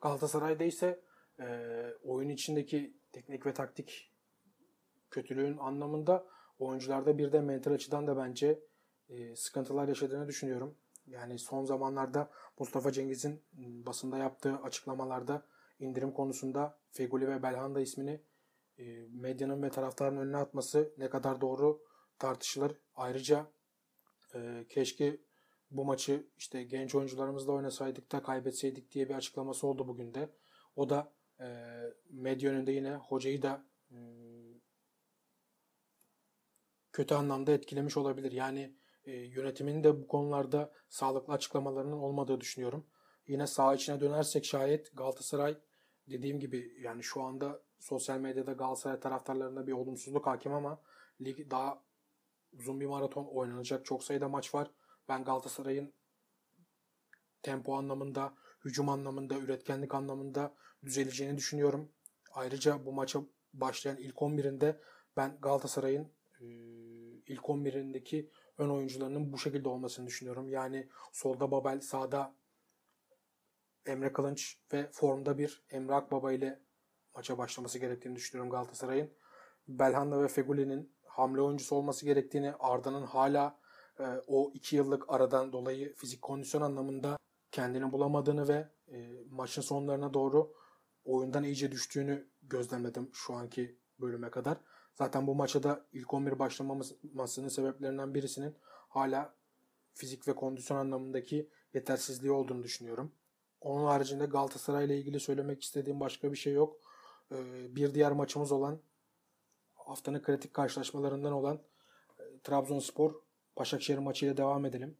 [0.00, 1.00] Galatasaray'da ise
[1.40, 1.46] e,
[2.04, 4.12] oyun içindeki teknik ve taktik
[5.10, 6.26] kötülüğün anlamında
[6.58, 8.60] oyuncularda bir de mental açıdan da bence
[9.08, 10.78] e, sıkıntılar yaşadığını düşünüyorum.
[11.06, 15.46] Yani son zamanlarda Mustafa Cengiz'in ıı, basında yaptığı açıklamalarda
[15.78, 18.20] indirim konusunda Feguli ve Belhanda ismini
[18.78, 21.82] e, medyanın ve taraftarın önüne atması ne kadar doğru
[22.18, 22.78] tartışılır.
[22.94, 23.46] Ayrıca
[24.34, 25.20] e, keşke
[25.70, 30.28] bu maçı işte genç oyuncularımızla oynasaydık da kaybetseydik diye bir açıklaması oldu bugün de.
[30.76, 31.46] O da e,
[32.10, 33.98] medya önünde yine hocayı da e,
[36.92, 38.32] kötü anlamda etkilemiş olabilir.
[38.32, 42.86] Yani e, yönetimin de bu konularda sağlıklı açıklamalarının olmadığı düşünüyorum.
[43.26, 45.56] Yine sağ içine dönersek şayet Galatasaray
[46.10, 50.80] dediğim gibi yani şu anda sosyal medyada Galatasaray taraftarlarında bir olumsuzluk hakim ama
[51.20, 51.82] lig daha
[52.52, 53.84] uzun bir maraton oynanacak.
[53.84, 54.70] Çok sayıda maç var.
[55.08, 55.92] Ben Galatasaray'ın
[57.42, 58.34] tempo anlamında,
[58.64, 61.92] hücum anlamında, üretkenlik anlamında düzeleceğini düşünüyorum.
[62.32, 63.20] Ayrıca bu maça
[63.54, 64.76] başlayan ilk 11'inde
[65.16, 66.08] ben Galatasaray'ın
[67.26, 70.48] ilk 11'indeki ön oyuncularının bu şekilde olmasını düşünüyorum.
[70.48, 72.34] Yani solda Babel, sağda
[73.86, 76.62] Emre Kılınç ve formda bir Emre Akbaba ile
[77.14, 79.10] maça başlaması gerektiğini düşünüyorum Galatasaray'ın.
[79.68, 83.60] Belhanda ve Feguli'nin hamle oyuncusu olması gerektiğini, Arda'nın hala
[83.98, 87.16] e, o iki yıllık aradan dolayı fizik kondisyon anlamında
[87.50, 90.54] kendini bulamadığını ve e, maçın sonlarına doğru
[91.04, 94.58] oyundan iyice düştüğünü gözlemledim şu anki bölüme kadar.
[94.94, 98.54] Zaten bu maça da ilk 11 başlamamasının sebeplerinden birisinin
[98.88, 99.34] hala
[99.94, 103.12] fizik ve kondisyon anlamındaki yetersizliği olduğunu düşünüyorum.
[103.60, 106.80] Onun haricinde Galatasaray ile ilgili söylemek istediğim başka bir şey yok.
[107.32, 108.80] Ee, bir diğer maçımız olan
[109.74, 111.60] haftanın kritik karşılaşmalarından olan
[112.20, 113.14] e, Trabzonspor
[113.56, 114.96] Başakşehir maçıyla devam edelim.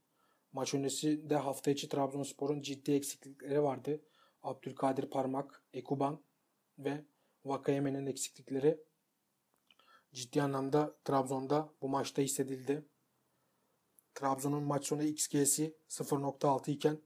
[0.53, 4.01] Maç öncesi de hafta içi Trabzonspor'un ciddi eksiklikleri vardı.
[4.43, 6.21] Abdülkadir Parmak, Ekuban
[6.79, 7.05] ve
[7.45, 8.81] Vakayemen'in eksiklikleri
[10.13, 12.89] ciddi anlamda Trabzon'da bu maçta hissedildi.
[14.15, 16.99] Trabzon'un maç sonu XG'si 0.6 iken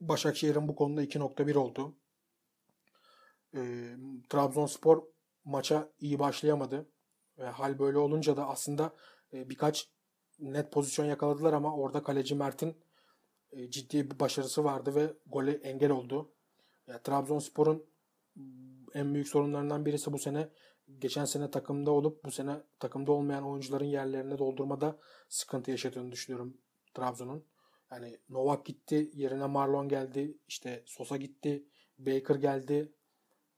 [0.00, 1.96] Başakşehir'in bu konuda 2.1 oldu.
[3.54, 3.96] Ee,
[4.28, 5.02] Trabzonspor
[5.44, 6.88] maça iyi başlayamadı.
[7.38, 8.94] Ve hal böyle olunca da aslında
[9.32, 9.88] e, birkaç
[10.38, 12.76] net pozisyon yakaladılar ama orada kaleci Mert'in
[13.52, 16.32] e, ciddi bir başarısı vardı ve gole engel oldu.
[16.86, 17.86] Ya, Trabzonspor'un
[18.94, 20.48] en büyük sorunlarından birisi bu sene
[21.00, 26.56] geçen sene takımda olup bu sene takımda olmayan oyuncuların yerlerini doldurmada sıkıntı yaşadığını düşünüyorum
[26.94, 27.44] Trabzon'un.
[27.90, 31.64] Yani Novak gitti, yerine Marlon geldi, işte Sosa gitti,
[31.98, 32.92] Baker geldi.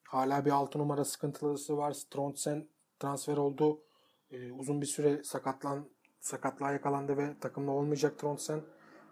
[0.09, 1.93] Hala bir 6 numara sıkıntılısı var.
[1.93, 2.69] Strontsen
[3.01, 3.83] transfer oldu.
[4.31, 8.63] Ee, uzun bir süre sakatlan sakatlığa yakalandı ve takımda olmayacak Trondsen.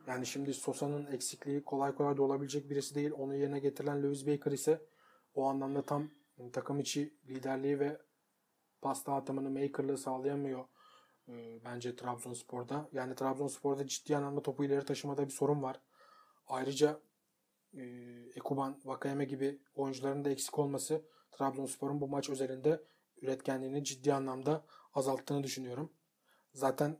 [0.07, 3.11] Yani şimdi Sosa'nın eksikliği kolay kolay da olabilecek birisi değil.
[3.19, 4.81] Onun yerine getirilen Lewis Baker ise
[5.35, 6.11] o anlamda tam
[6.53, 7.99] takım içi liderliği ve
[8.83, 10.65] pasta atımını makerlığı sağlayamıyor
[11.29, 12.89] e, bence Trabzonspor'da.
[12.93, 15.81] Yani Trabzonspor'da ciddi anlamda topu ileri taşımada bir sorun var.
[16.47, 17.01] Ayrıca
[17.75, 17.83] e,
[18.35, 22.85] Ekuban, Vakayeme gibi oyuncuların da eksik olması Trabzonspor'un bu maç özelinde
[23.23, 24.65] üretkenliğini ciddi anlamda
[24.95, 25.93] azalttığını düşünüyorum.
[26.55, 26.99] Zaten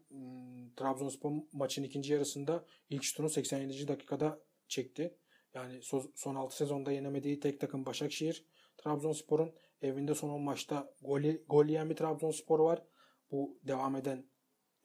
[0.77, 3.89] Trabzonspor maçın ikinci yarısında ilk şutunu 87.
[3.89, 5.19] dakikada çekti.
[5.55, 8.47] Yani so, son 6 sezonda yenemediği tek takım Başakşehir.
[8.77, 12.83] Trabzonspor'un evinde son 10 maçta gol, gol yiyen bir Trabzonspor var.
[13.31, 14.27] Bu devam eden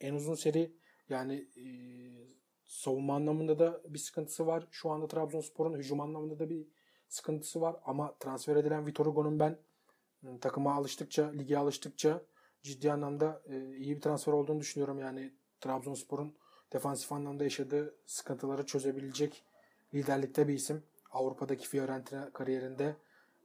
[0.00, 0.76] en uzun seri.
[1.08, 1.64] Yani e,
[2.66, 4.68] savunma anlamında da bir sıkıntısı var.
[4.70, 6.66] Şu anda Trabzonspor'un hücum anlamında da bir
[7.08, 7.76] sıkıntısı var.
[7.84, 9.58] Ama transfer edilen Vitor Hugo'nun ben
[10.40, 12.22] takıma alıştıkça, lige alıştıkça
[12.62, 14.98] ciddi anlamda e, iyi bir transfer olduğunu düşünüyorum.
[14.98, 16.36] Yani Trabzonspor'un
[16.72, 19.44] defansif anlamda yaşadığı sıkıntıları çözebilecek
[19.94, 20.82] liderlikte bir isim.
[21.10, 22.96] Avrupa'daki Fiorentina kariyerinde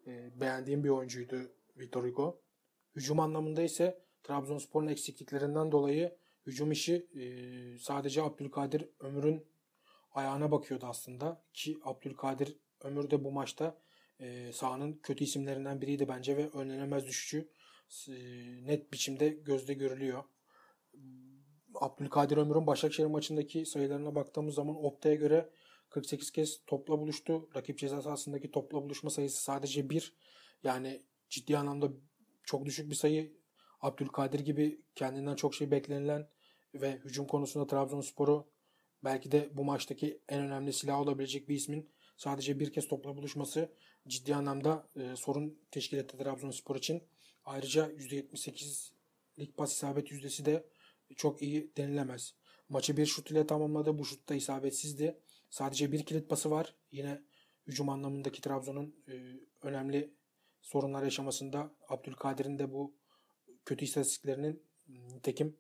[0.08, 2.42] e, beğendiğim bir oyuncuydu Vitor Hugo.
[2.96, 7.24] Hücum anlamında ise Trabzonspor'un eksikliklerinden dolayı hücum işi e,
[7.78, 9.46] sadece Abdülkadir Ömür'ün
[10.12, 11.44] ayağına bakıyordu aslında.
[11.54, 13.78] Ki Abdülkadir Ömür de bu maçta
[14.20, 17.50] e, sahanın kötü isimlerinden biriydi bence ve önlenemez düşüşü
[18.08, 18.14] e,
[18.66, 20.24] net biçimde gözde görülüyor.
[21.76, 25.50] Abdülkadir Ömür'ün Başakşehir maçındaki sayılarına baktığımız zaman Opta'ya göre
[25.94, 27.50] 48 kez topla buluştu.
[27.56, 30.14] Rakip ceza sahasındaki topla buluşma sayısı sadece 1.
[30.64, 31.92] Yani ciddi anlamda
[32.44, 33.34] çok düşük bir sayı.
[33.82, 36.30] Abdülkadir gibi kendinden çok şey beklenilen
[36.74, 38.48] ve hücum konusunda Trabzonspor'u
[39.04, 43.74] belki de bu maçtaki en önemli silah olabilecek bir ismin sadece bir kez topla buluşması
[44.08, 47.04] ciddi anlamda e, sorun teşkil etti Trabzonspor için.
[47.46, 50.66] Ayrıca %78'lik pas isabet yüzdesi de
[51.16, 52.36] çok iyi denilemez.
[52.70, 54.00] Maçı bir şut ile tamamladı.
[54.00, 55.20] Bu şut da isabetsizdi.
[55.54, 56.76] Sadece bir kilit pası var.
[56.92, 57.22] Yine
[57.68, 59.14] hücum anlamındaki Trabzon'un e,
[59.62, 60.14] önemli
[60.62, 62.96] sorunlar yaşamasında Abdülkadir'in de bu
[63.66, 64.64] kötü istatistiklerinin
[65.24, 65.58] tekim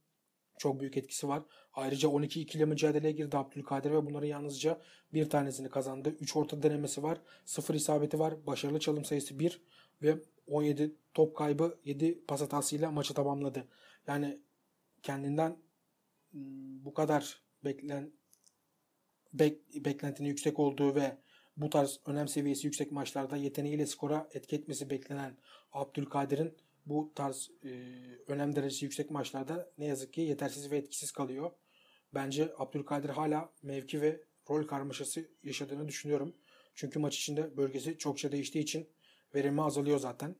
[0.58, 1.44] çok büyük etkisi var.
[1.74, 4.82] Ayrıca 12 ikili mücadeleye girdi Abdülkadir ve bunların yalnızca
[5.14, 6.10] bir tanesini kazandı.
[6.20, 7.22] 3 orta denemesi var.
[7.46, 8.48] 0 isabeti var.
[8.48, 9.62] Başarılı çalım sayısı 1
[10.02, 10.18] ve
[10.48, 13.68] 17 top kaybı 7 pas hatasıyla maçı tamamladı.
[14.08, 14.40] Yani
[15.04, 15.58] kendinden
[16.84, 18.12] bu kadar beklen
[19.34, 21.18] bek, beklentinin yüksek olduğu ve
[21.58, 25.38] bu tarz önem seviyesi yüksek maçlarda yeteneğiyle skora etki etmesi beklenen
[25.72, 27.70] Abdülkadir'in bu tarz e,
[28.28, 31.52] önem derecesi yüksek maçlarda ne yazık ki yetersiz ve etkisiz kalıyor.
[32.14, 36.36] Bence Abdülkadir hala mevki ve rol karmaşası yaşadığını düşünüyorum.
[36.76, 38.90] Çünkü maç içinde bölgesi çokça değiştiği için
[39.36, 40.36] verimi azalıyor zaten.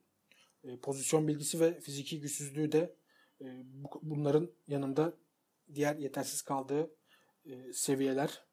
[0.64, 2.96] E, pozisyon bilgisi ve fiziki güçsüzlüğü de
[3.40, 5.14] e, bu, bunların yanında
[5.74, 6.90] diğer yetersiz kaldığı
[7.44, 8.44] e, seviyeler.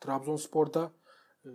[0.00, 0.92] Trabzonspor'da
[1.44, 1.50] e,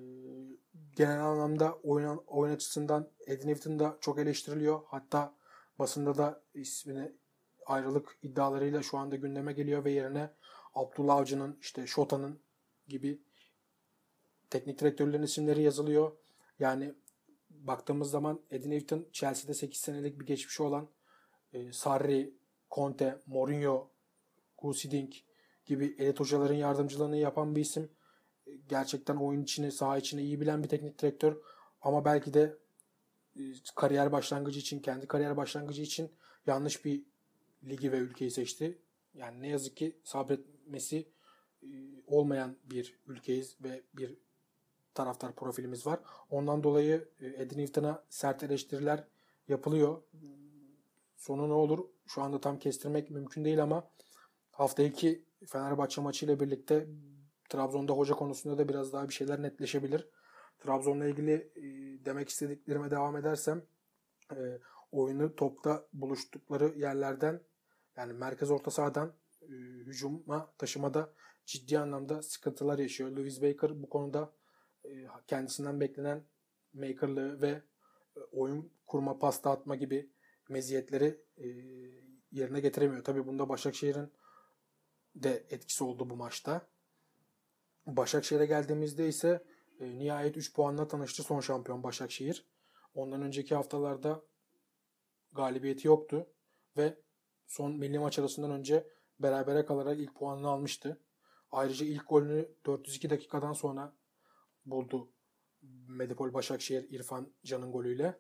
[0.95, 4.81] genel anlamda oyun, oyun açısından Edin Newton da çok eleştiriliyor.
[4.87, 5.35] Hatta
[5.79, 7.11] basında da ismini
[7.65, 10.29] ayrılık iddialarıyla şu anda gündeme geliyor ve yerine
[10.73, 12.39] Abdullah Avcı'nın işte Şota'nın
[12.87, 13.21] gibi
[14.49, 16.11] teknik direktörlerin isimleri yazılıyor.
[16.59, 16.93] Yani
[17.49, 20.87] baktığımız zaman Edin Newton Chelsea'de 8 senelik bir geçmişi olan
[21.53, 22.33] e, Sarri,
[22.71, 23.89] Conte, Mourinho,
[24.57, 25.23] Gusidink
[25.65, 27.89] gibi elit hocaların yardımcılığını yapan bir isim.
[28.47, 31.37] E, gerçekten oyun içini, saha içini iyi bilen bir teknik direktör.
[31.81, 32.57] Ama belki de
[33.39, 33.41] e,
[33.75, 36.11] kariyer başlangıcı için, kendi kariyer başlangıcı için
[36.47, 37.03] yanlış bir
[37.63, 38.77] ligi ve ülkeyi seçti.
[39.13, 41.07] Yani ne yazık ki sabretmesi
[41.63, 41.67] e,
[42.07, 44.17] olmayan bir ülkeyiz ve bir
[44.93, 45.99] taraftar profilimiz var.
[46.29, 49.03] Ondan dolayı Eddie Newton'a sert eleştiriler
[49.47, 50.01] yapılıyor.
[51.17, 53.89] Sonu ne olur şu anda tam kestirmek mümkün değil ama
[54.51, 56.87] hafta iki Fenerbahçe maçıyla birlikte
[57.49, 60.07] Trabzon'da hoca konusunda da biraz daha bir şeyler netleşebilir.
[60.59, 61.63] Trabzon'la ilgili e,
[62.05, 63.63] demek istediklerime devam edersem
[64.31, 64.59] e,
[64.91, 67.41] oyunu topta buluştukları yerlerden
[67.97, 69.47] yani merkez orta sahadan e,
[69.85, 71.13] hücuma taşımada
[71.45, 73.11] ciddi anlamda sıkıntılar yaşıyor.
[73.11, 74.31] Louis Baker bu konuda
[74.83, 74.89] e,
[75.27, 76.23] kendisinden beklenen
[76.73, 80.09] makerlığı ve e, oyun kurma, pasta atma gibi
[80.49, 81.47] meziyetleri e,
[82.31, 83.03] yerine getiremiyor.
[83.03, 84.11] Tabi bunda Başakşehir'in
[85.15, 86.67] de etkisi oldu bu maçta.
[87.85, 89.43] Başakşehir'e geldiğimizde ise
[89.79, 92.45] e, nihayet 3 puanla tanıştı son şampiyon Başakşehir.
[92.93, 94.23] Ondan önceki haftalarda
[95.33, 96.27] galibiyeti yoktu
[96.77, 96.97] ve
[97.47, 98.87] son milli maç arasından önce
[99.19, 101.01] berabere kalarak ilk puanını almıştı.
[101.51, 103.95] Ayrıca ilk golünü 402 dakikadan sonra
[104.65, 105.11] buldu
[105.87, 108.19] Medipol Başakşehir İrfan Can'ın golüyle.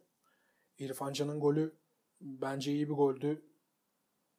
[0.77, 1.77] İrfan Can'ın golü
[2.21, 3.45] bence iyi bir goldü.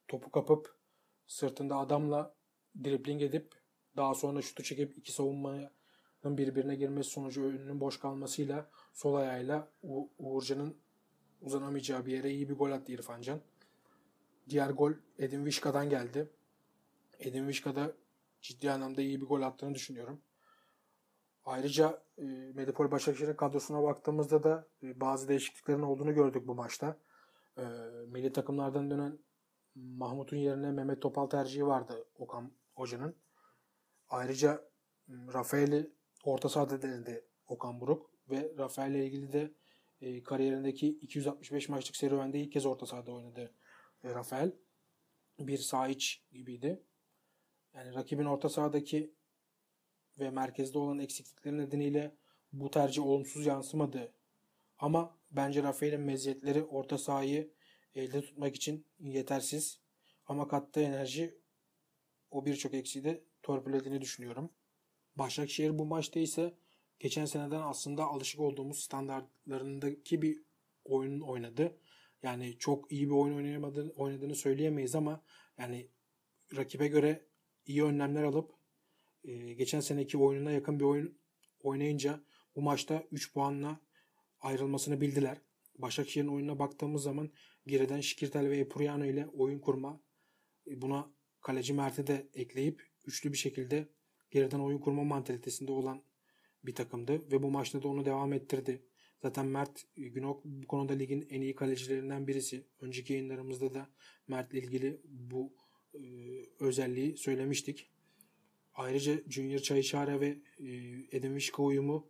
[0.08, 0.78] Topu kapıp
[1.26, 2.36] sırtında adamla
[2.84, 3.65] dribling edip
[3.96, 5.70] daha sonra şutu çekip iki savunmanın
[6.24, 9.68] birbirine girmesi sonucu önünün boş kalmasıyla sol ayağıyla
[10.18, 10.76] Uğurcan'ın
[11.40, 13.40] uzanamayacağı bir yere iyi bir gol attı İrfan Can.
[14.48, 16.30] Diğer gol Edin Vişka'dan geldi.
[17.18, 17.92] Edin Vişka da
[18.40, 20.20] ciddi anlamda iyi bir gol attığını düşünüyorum.
[21.44, 22.22] Ayrıca e,
[22.54, 26.96] Medipol Başakşehir'in kadrosuna baktığımızda da e, bazı değişikliklerin olduğunu gördük bu maçta.
[27.58, 27.62] E,
[28.06, 29.18] milli takımlardan dönen
[29.74, 33.14] Mahmut'un yerine Mehmet Topal tercihi vardı Okan Hoca'nın.
[34.08, 34.68] Ayrıca
[35.08, 35.90] Rafael'i
[36.24, 39.52] orta sahada denedi Okan Buruk ve Rafael'le ilgili de
[40.00, 43.54] e, kariyerindeki 265 maçlık serüvende ilk kez orta sahada oynadı
[44.04, 44.52] e, Rafael.
[45.38, 46.82] Bir sağ iç gibiydi.
[47.74, 49.14] Yani rakibin orta sahadaki
[50.18, 52.16] ve merkezde olan eksiklikleri nedeniyle
[52.52, 54.12] bu tercih olumsuz yansımadı.
[54.78, 57.52] Ama bence Rafael'in meziyetleri orta sahayı
[57.94, 59.80] elde tutmak için yetersiz.
[60.26, 61.38] Ama kattığı enerji
[62.30, 64.50] o birçok eksiği de torpilediğini düşünüyorum.
[65.16, 66.54] Başakşehir bu maçta ise
[66.98, 70.42] geçen seneden aslında alışık olduğumuz standartlarındaki bir
[70.84, 71.78] oyun oynadı.
[72.22, 75.24] Yani çok iyi bir oyun oynamadığını, oynadığını söyleyemeyiz ama
[75.58, 75.88] yani
[76.56, 77.26] rakibe göre
[77.66, 78.54] iyi önlemler alıp
[79.24, 81.18] e, geçen seneki oyununa yakın bir oyun
[81.60, 82.20] oynayınca
[82.56, 83.80] bu maçta 3 puanla
[84.40, 85.38] ayrılmasını bildiler.
[85.78, 87.30] Başakşehir'in oyununa baktığımız zaman
[87.66, 90.00] geriden Şikirtel ve Epuriano ile oyun kurma
[90.66, 93.88] e, buna kaleci Mert'i de ekleyip üçlü bir şekilde
[94.30, 96.02] geriden oyun kurma mantalitesinde olan
[96.64, 98.82] bir takımdı ve bu maçta da onu devam ettirdi.
[99.22, 102.66] Zaten Mert Günok bu konuda ligin en iyi kalecilerinden birisi.
[102.80, 103.90] Önceki yayınlarımızda da
[104.28, 105.52] Mert'le ilgili bu
[105.94, 106.00] e,
[106.60, 107.90] özelliği söylemiştik.
[108.74, 110.66] Ayrıca Junior Çayışara ve e,
[111.12, 112.08] Edin Vişka uyumu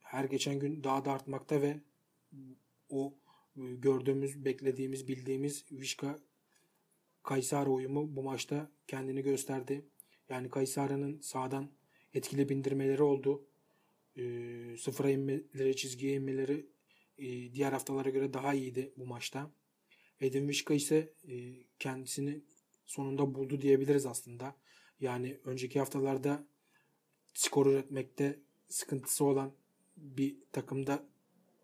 [0.00, 1.80] her geçen gün daha da artmakta ve
[2.88, 3.14] o
[3.56, 6.18] e, gördüğümüz, beklediğimiz, bildiğimiz Vişka
[7.22, 9.84] Kayseri uyumu bu maçta kendini gösterdi.
[10.30, 11.70] Yani Kayseri'nin sağdan
[12.14, 13.46] etkili bindirmeleri oldu.
[14.16, 14.22] E,
[14.76, 16.66] sıfıra inmeleri, çizgiye inmeleri
[17.18, 19.50] e, diğer haftalara göre daha iyiydi bu maçta.
[20.20, 21.34] Edin Vişka ise e,
[21.78, 22.40] kendisini
[22.86, 24.56] sonunda buldu diyebiliriz aslında.
[25.00, 26.46] Yani önceki haftalarda
[27.34, 29.52] skor üretmekte sıkıntısı olan
[29.96, 31.06] bir takımda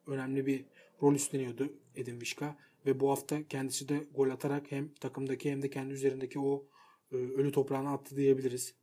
[0.07, 0.65] önemli bir
[1.03, 5.71] rol üstleniyordu Edin Vişka ve bu hafta kendisi de gol atarak hem takımdaki hem de
[5.71, 6.67] kendi üzerindeki o
[7.13, 8.75] e, ölü toprağını attı diyebiliriz.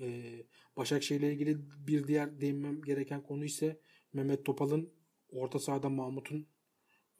[0.00, 0.22] E,
[0.76, 3.80] Başakşehir ile ilgili bir diğer değinmem gereken konu ise
[4.12, 4.92] Mehmet Topal'ın
[5.28, 6.46] orta sahada Mahmut'un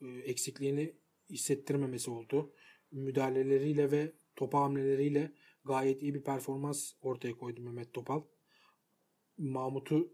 [0.00, 0.94] e, eksikliğini
[1.30, 2.52] hissettirmemesi oldu.
[2.90, 5.32] Müdahaleleriyle ve topa hamleleriyle
[5.64, 8.22] gayet iyi bir performans ortaya koydu Mehmet Topal.
[9.38, 10.12] Mahmut'u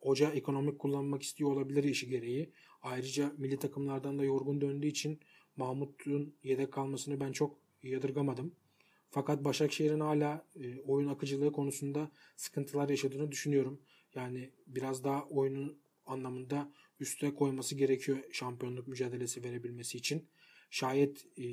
[0.00, 2.52] hoca ekonomik kullanmak istiyor olabilir işi gereği.
[2.82, 5.20] Ayrıca milli takımlardan da yorgun döndüğü için
[5.56, 8.54] Mahmut'un yedek kalmasını ben çok yadırgamadım.
[9.10, 13.80] Fakat Başakşehir'in hala e, oyun akıcılığı konusunda sıkıntılar yaşadığını düşünüyorum.
[14.14, 20.28] Yani biraz daha oyunun anlamında üste koyması gerekiyor şampiyonluk mücadelesi verebilmesi için.
[20.70, 21.44] Şayet e,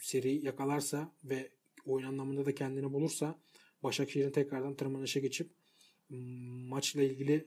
[0.00, 1.50] seri yakalarsa ve
[1.86, 3.40] oyun anlamında da kendini bulursa
[3.82, 5.50] Başakşehir'in tekrardan tırmanışa geçip
[6.68, 7.46] maçla ilgili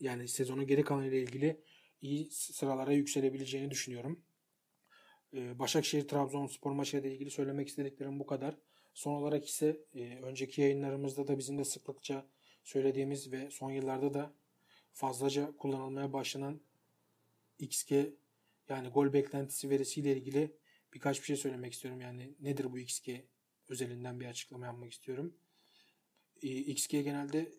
[0.00, 1.60] yani sezonun geri kalanı ile ilgili
[2.02, 4.20] iyi sıralara yükselebileceğini düşünüyorum.
[5.36, 8.58] Ee, Başakşehir Trabzonspor maçı ile ilgili söylemek istediklerim bu kadar.
[8.94, 12.26] Son olarak ise e, önceki yayınlarımızda da bizim de sıklıkça
[12.64, 14.34] söylediğimiz ve son yıllarda da
[14.92, 16.60] fazlaca kullanılmaya başlanan
[17.58, 17.92] XG
[18.68, 20.56] yani gol beklentisi verisiyle ilgili
[20.94, 22.00] birkaç bir şey söylemek istiyorum.
[22.00, 23.08] Yani nedir bu XG
[23.68, 25.36] özelinden bir açıklama yapmak istiyorum.
[26.42, 27.52] Ee, XG genelde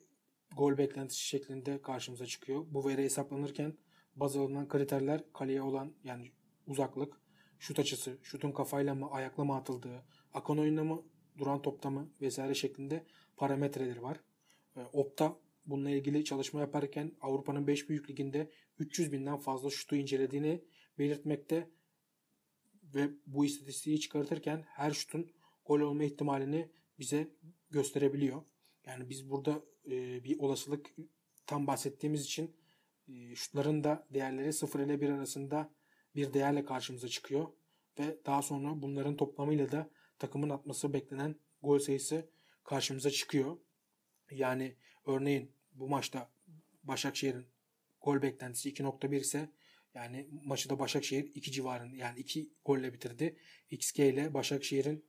[0.56, 2.66] gol beklentisi şeklinde karşımıza çıkıyor.
[2.70, 3.78] Bu veri hesaplanırken
[4.16, 6.32] baz alınan kriterler kaleye olan yani
[6.68, 7.27] uzaklık,
[7.60, 10.04] şut açısı, şutun kafayla mı ayakla mı atıldığı,
[10.34, 11.04] akan oyunda mı,
[11.38, 13.06] duran topta mı vesaire şeklinde
[13.38, 14.20] parametreleri var.
[14.78, 20.64] Ee, Opta bununla ilgili çalışma yaparken Avrupa'nın 5 büyük liginde 300 binden fazla şutu incelediğini
[21.00, 21.70] belirtmekte
[22.96, 25.32] ve bu istatistiği çıkartırken her şutun
[25.66, 27.28] gol olma ihtimalini bize
[27.70, 28.42] gösterebiliyor.
[28.86, 30.96] Yani biz burada e, bir olasılık
[31.46, 32.56] tam bahsettiğimiz için
[33.08, 35.72] e, şutların da değerleri 0 ile 1 arasında
[36.18, 37.48] bir değerle karşımıza çıkıyor.
[38.00, 39.90] Ve daha sonra bunların toplamıyla da
[40.20, 42.30] takımın atması beklenen gol sayısı
[42.64, 43.58] karşımıza çıkıyor.
[44.32, 46.30] Yani örneğin bu maçta
[46.84, 47.46] Başakşehir'in
[48.02, 49.50] gol beklentisi 2.1 ise
[49.94, 53.38] yani maçı da Başakşehir 2 civarında yani 2 golle bitirdi.
[53.70, 55.06] XG ile Başakşehir'in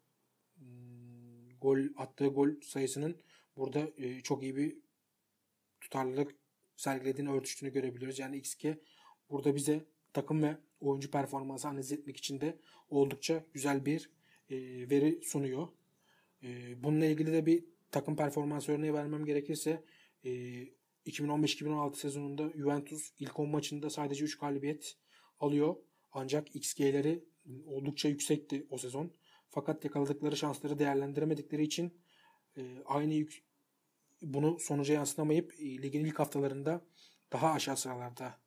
[0.55, 3.23] hmm, gol attığı gol sayısının
[3.57, 4.77] burada e, çok iyi bir
[5.81, 6.35] tutarlılık
[6.77, 8.19] sergilediğini örtüştüğünü görebiliyoruz.
[8.19, 8.67] Yani XG
[9.31, 12.59] burada bize takım ve oyuncu performansı analiz etmek için de
[12.91, 14.11] oldukça güzel bir
[14.51, 14.57] e,
[14.91, 15.68] veri sunuyor.
[16.43, 19.85] E, bununla ilgili de bir takım performans örneği vermem gerekirse
[20.24, 20.31] e,
[21.07, 24.97] 2015-2016 sezonunda Juventus ilk 10 maçında sadece 3 galibiyet
[25.41, 25.76] alıyor.
[26.12, 27.24] Ancak XG'leri
[27.66, 29.12] oldukça yüksekti o sezon.
[29.51, 31.93] Fakat yakaladıkları şansları değerlendiremedikleri için
[32.57, 33.45] e, aynı yük,
[34.22, 36.87] bunu sonuca yansıtamayıp e, ligin ilk haftalarında
[37.33, 38.39] daha aşağı sıralarda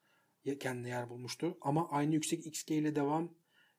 [0.59, 1.57] kendine yer bulmuştu.
[1.61, 3.33] Ama aynı yüksek XG ile devam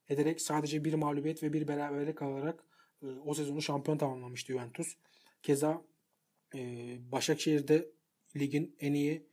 [0.09, 2.65] ederek sadece bir mağlubiyet ve bir beraberlik alarak
[3.03, 4.97] e, o sezonu şampiyon tamamlamıştı Juventus.
[5.43, 5.83] Keza
[6.55, 6.59] e,
[7.13, 7.91] Başakşehir'de
[8.37, 9.27] ligin en iyi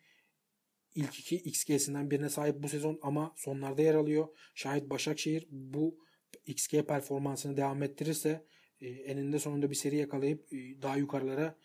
[0.96, 4.28] ilk iki XG'sinden birine sahip bu sezon ama sonlarda yer alıyor.
[4.56, 5.98] Şayet Başakşehir bu
[6.46, 8.46] XG performansını devam ettirirse
[8.82, 11.56] e, eninde sonunda bir seri yakalayıp e, daha yukarılara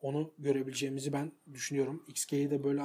[0.00, 2.04] onu görebileceğimizi ben düşünüyorum.
[2.08, 2.82] XG'yi de böyle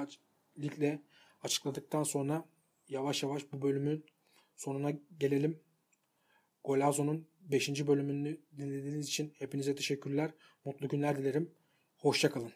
[0.59, 1.01] ligle
[1.41, 2.45] açıkladıktan sonra
[2.89, 4.05] yavaş yavaş bu bölümün
[4.55, 5.59] sonuna gelelim.
[6.63, 7.87] Golazo'nun 5.
[7.87, 10.31] bölümünü dinlediğiniz için hepinize teşekkürler.
[10.65, 11.51] Mutlu günler dilerim.
[11.97, 12.51] Hoşçakalın.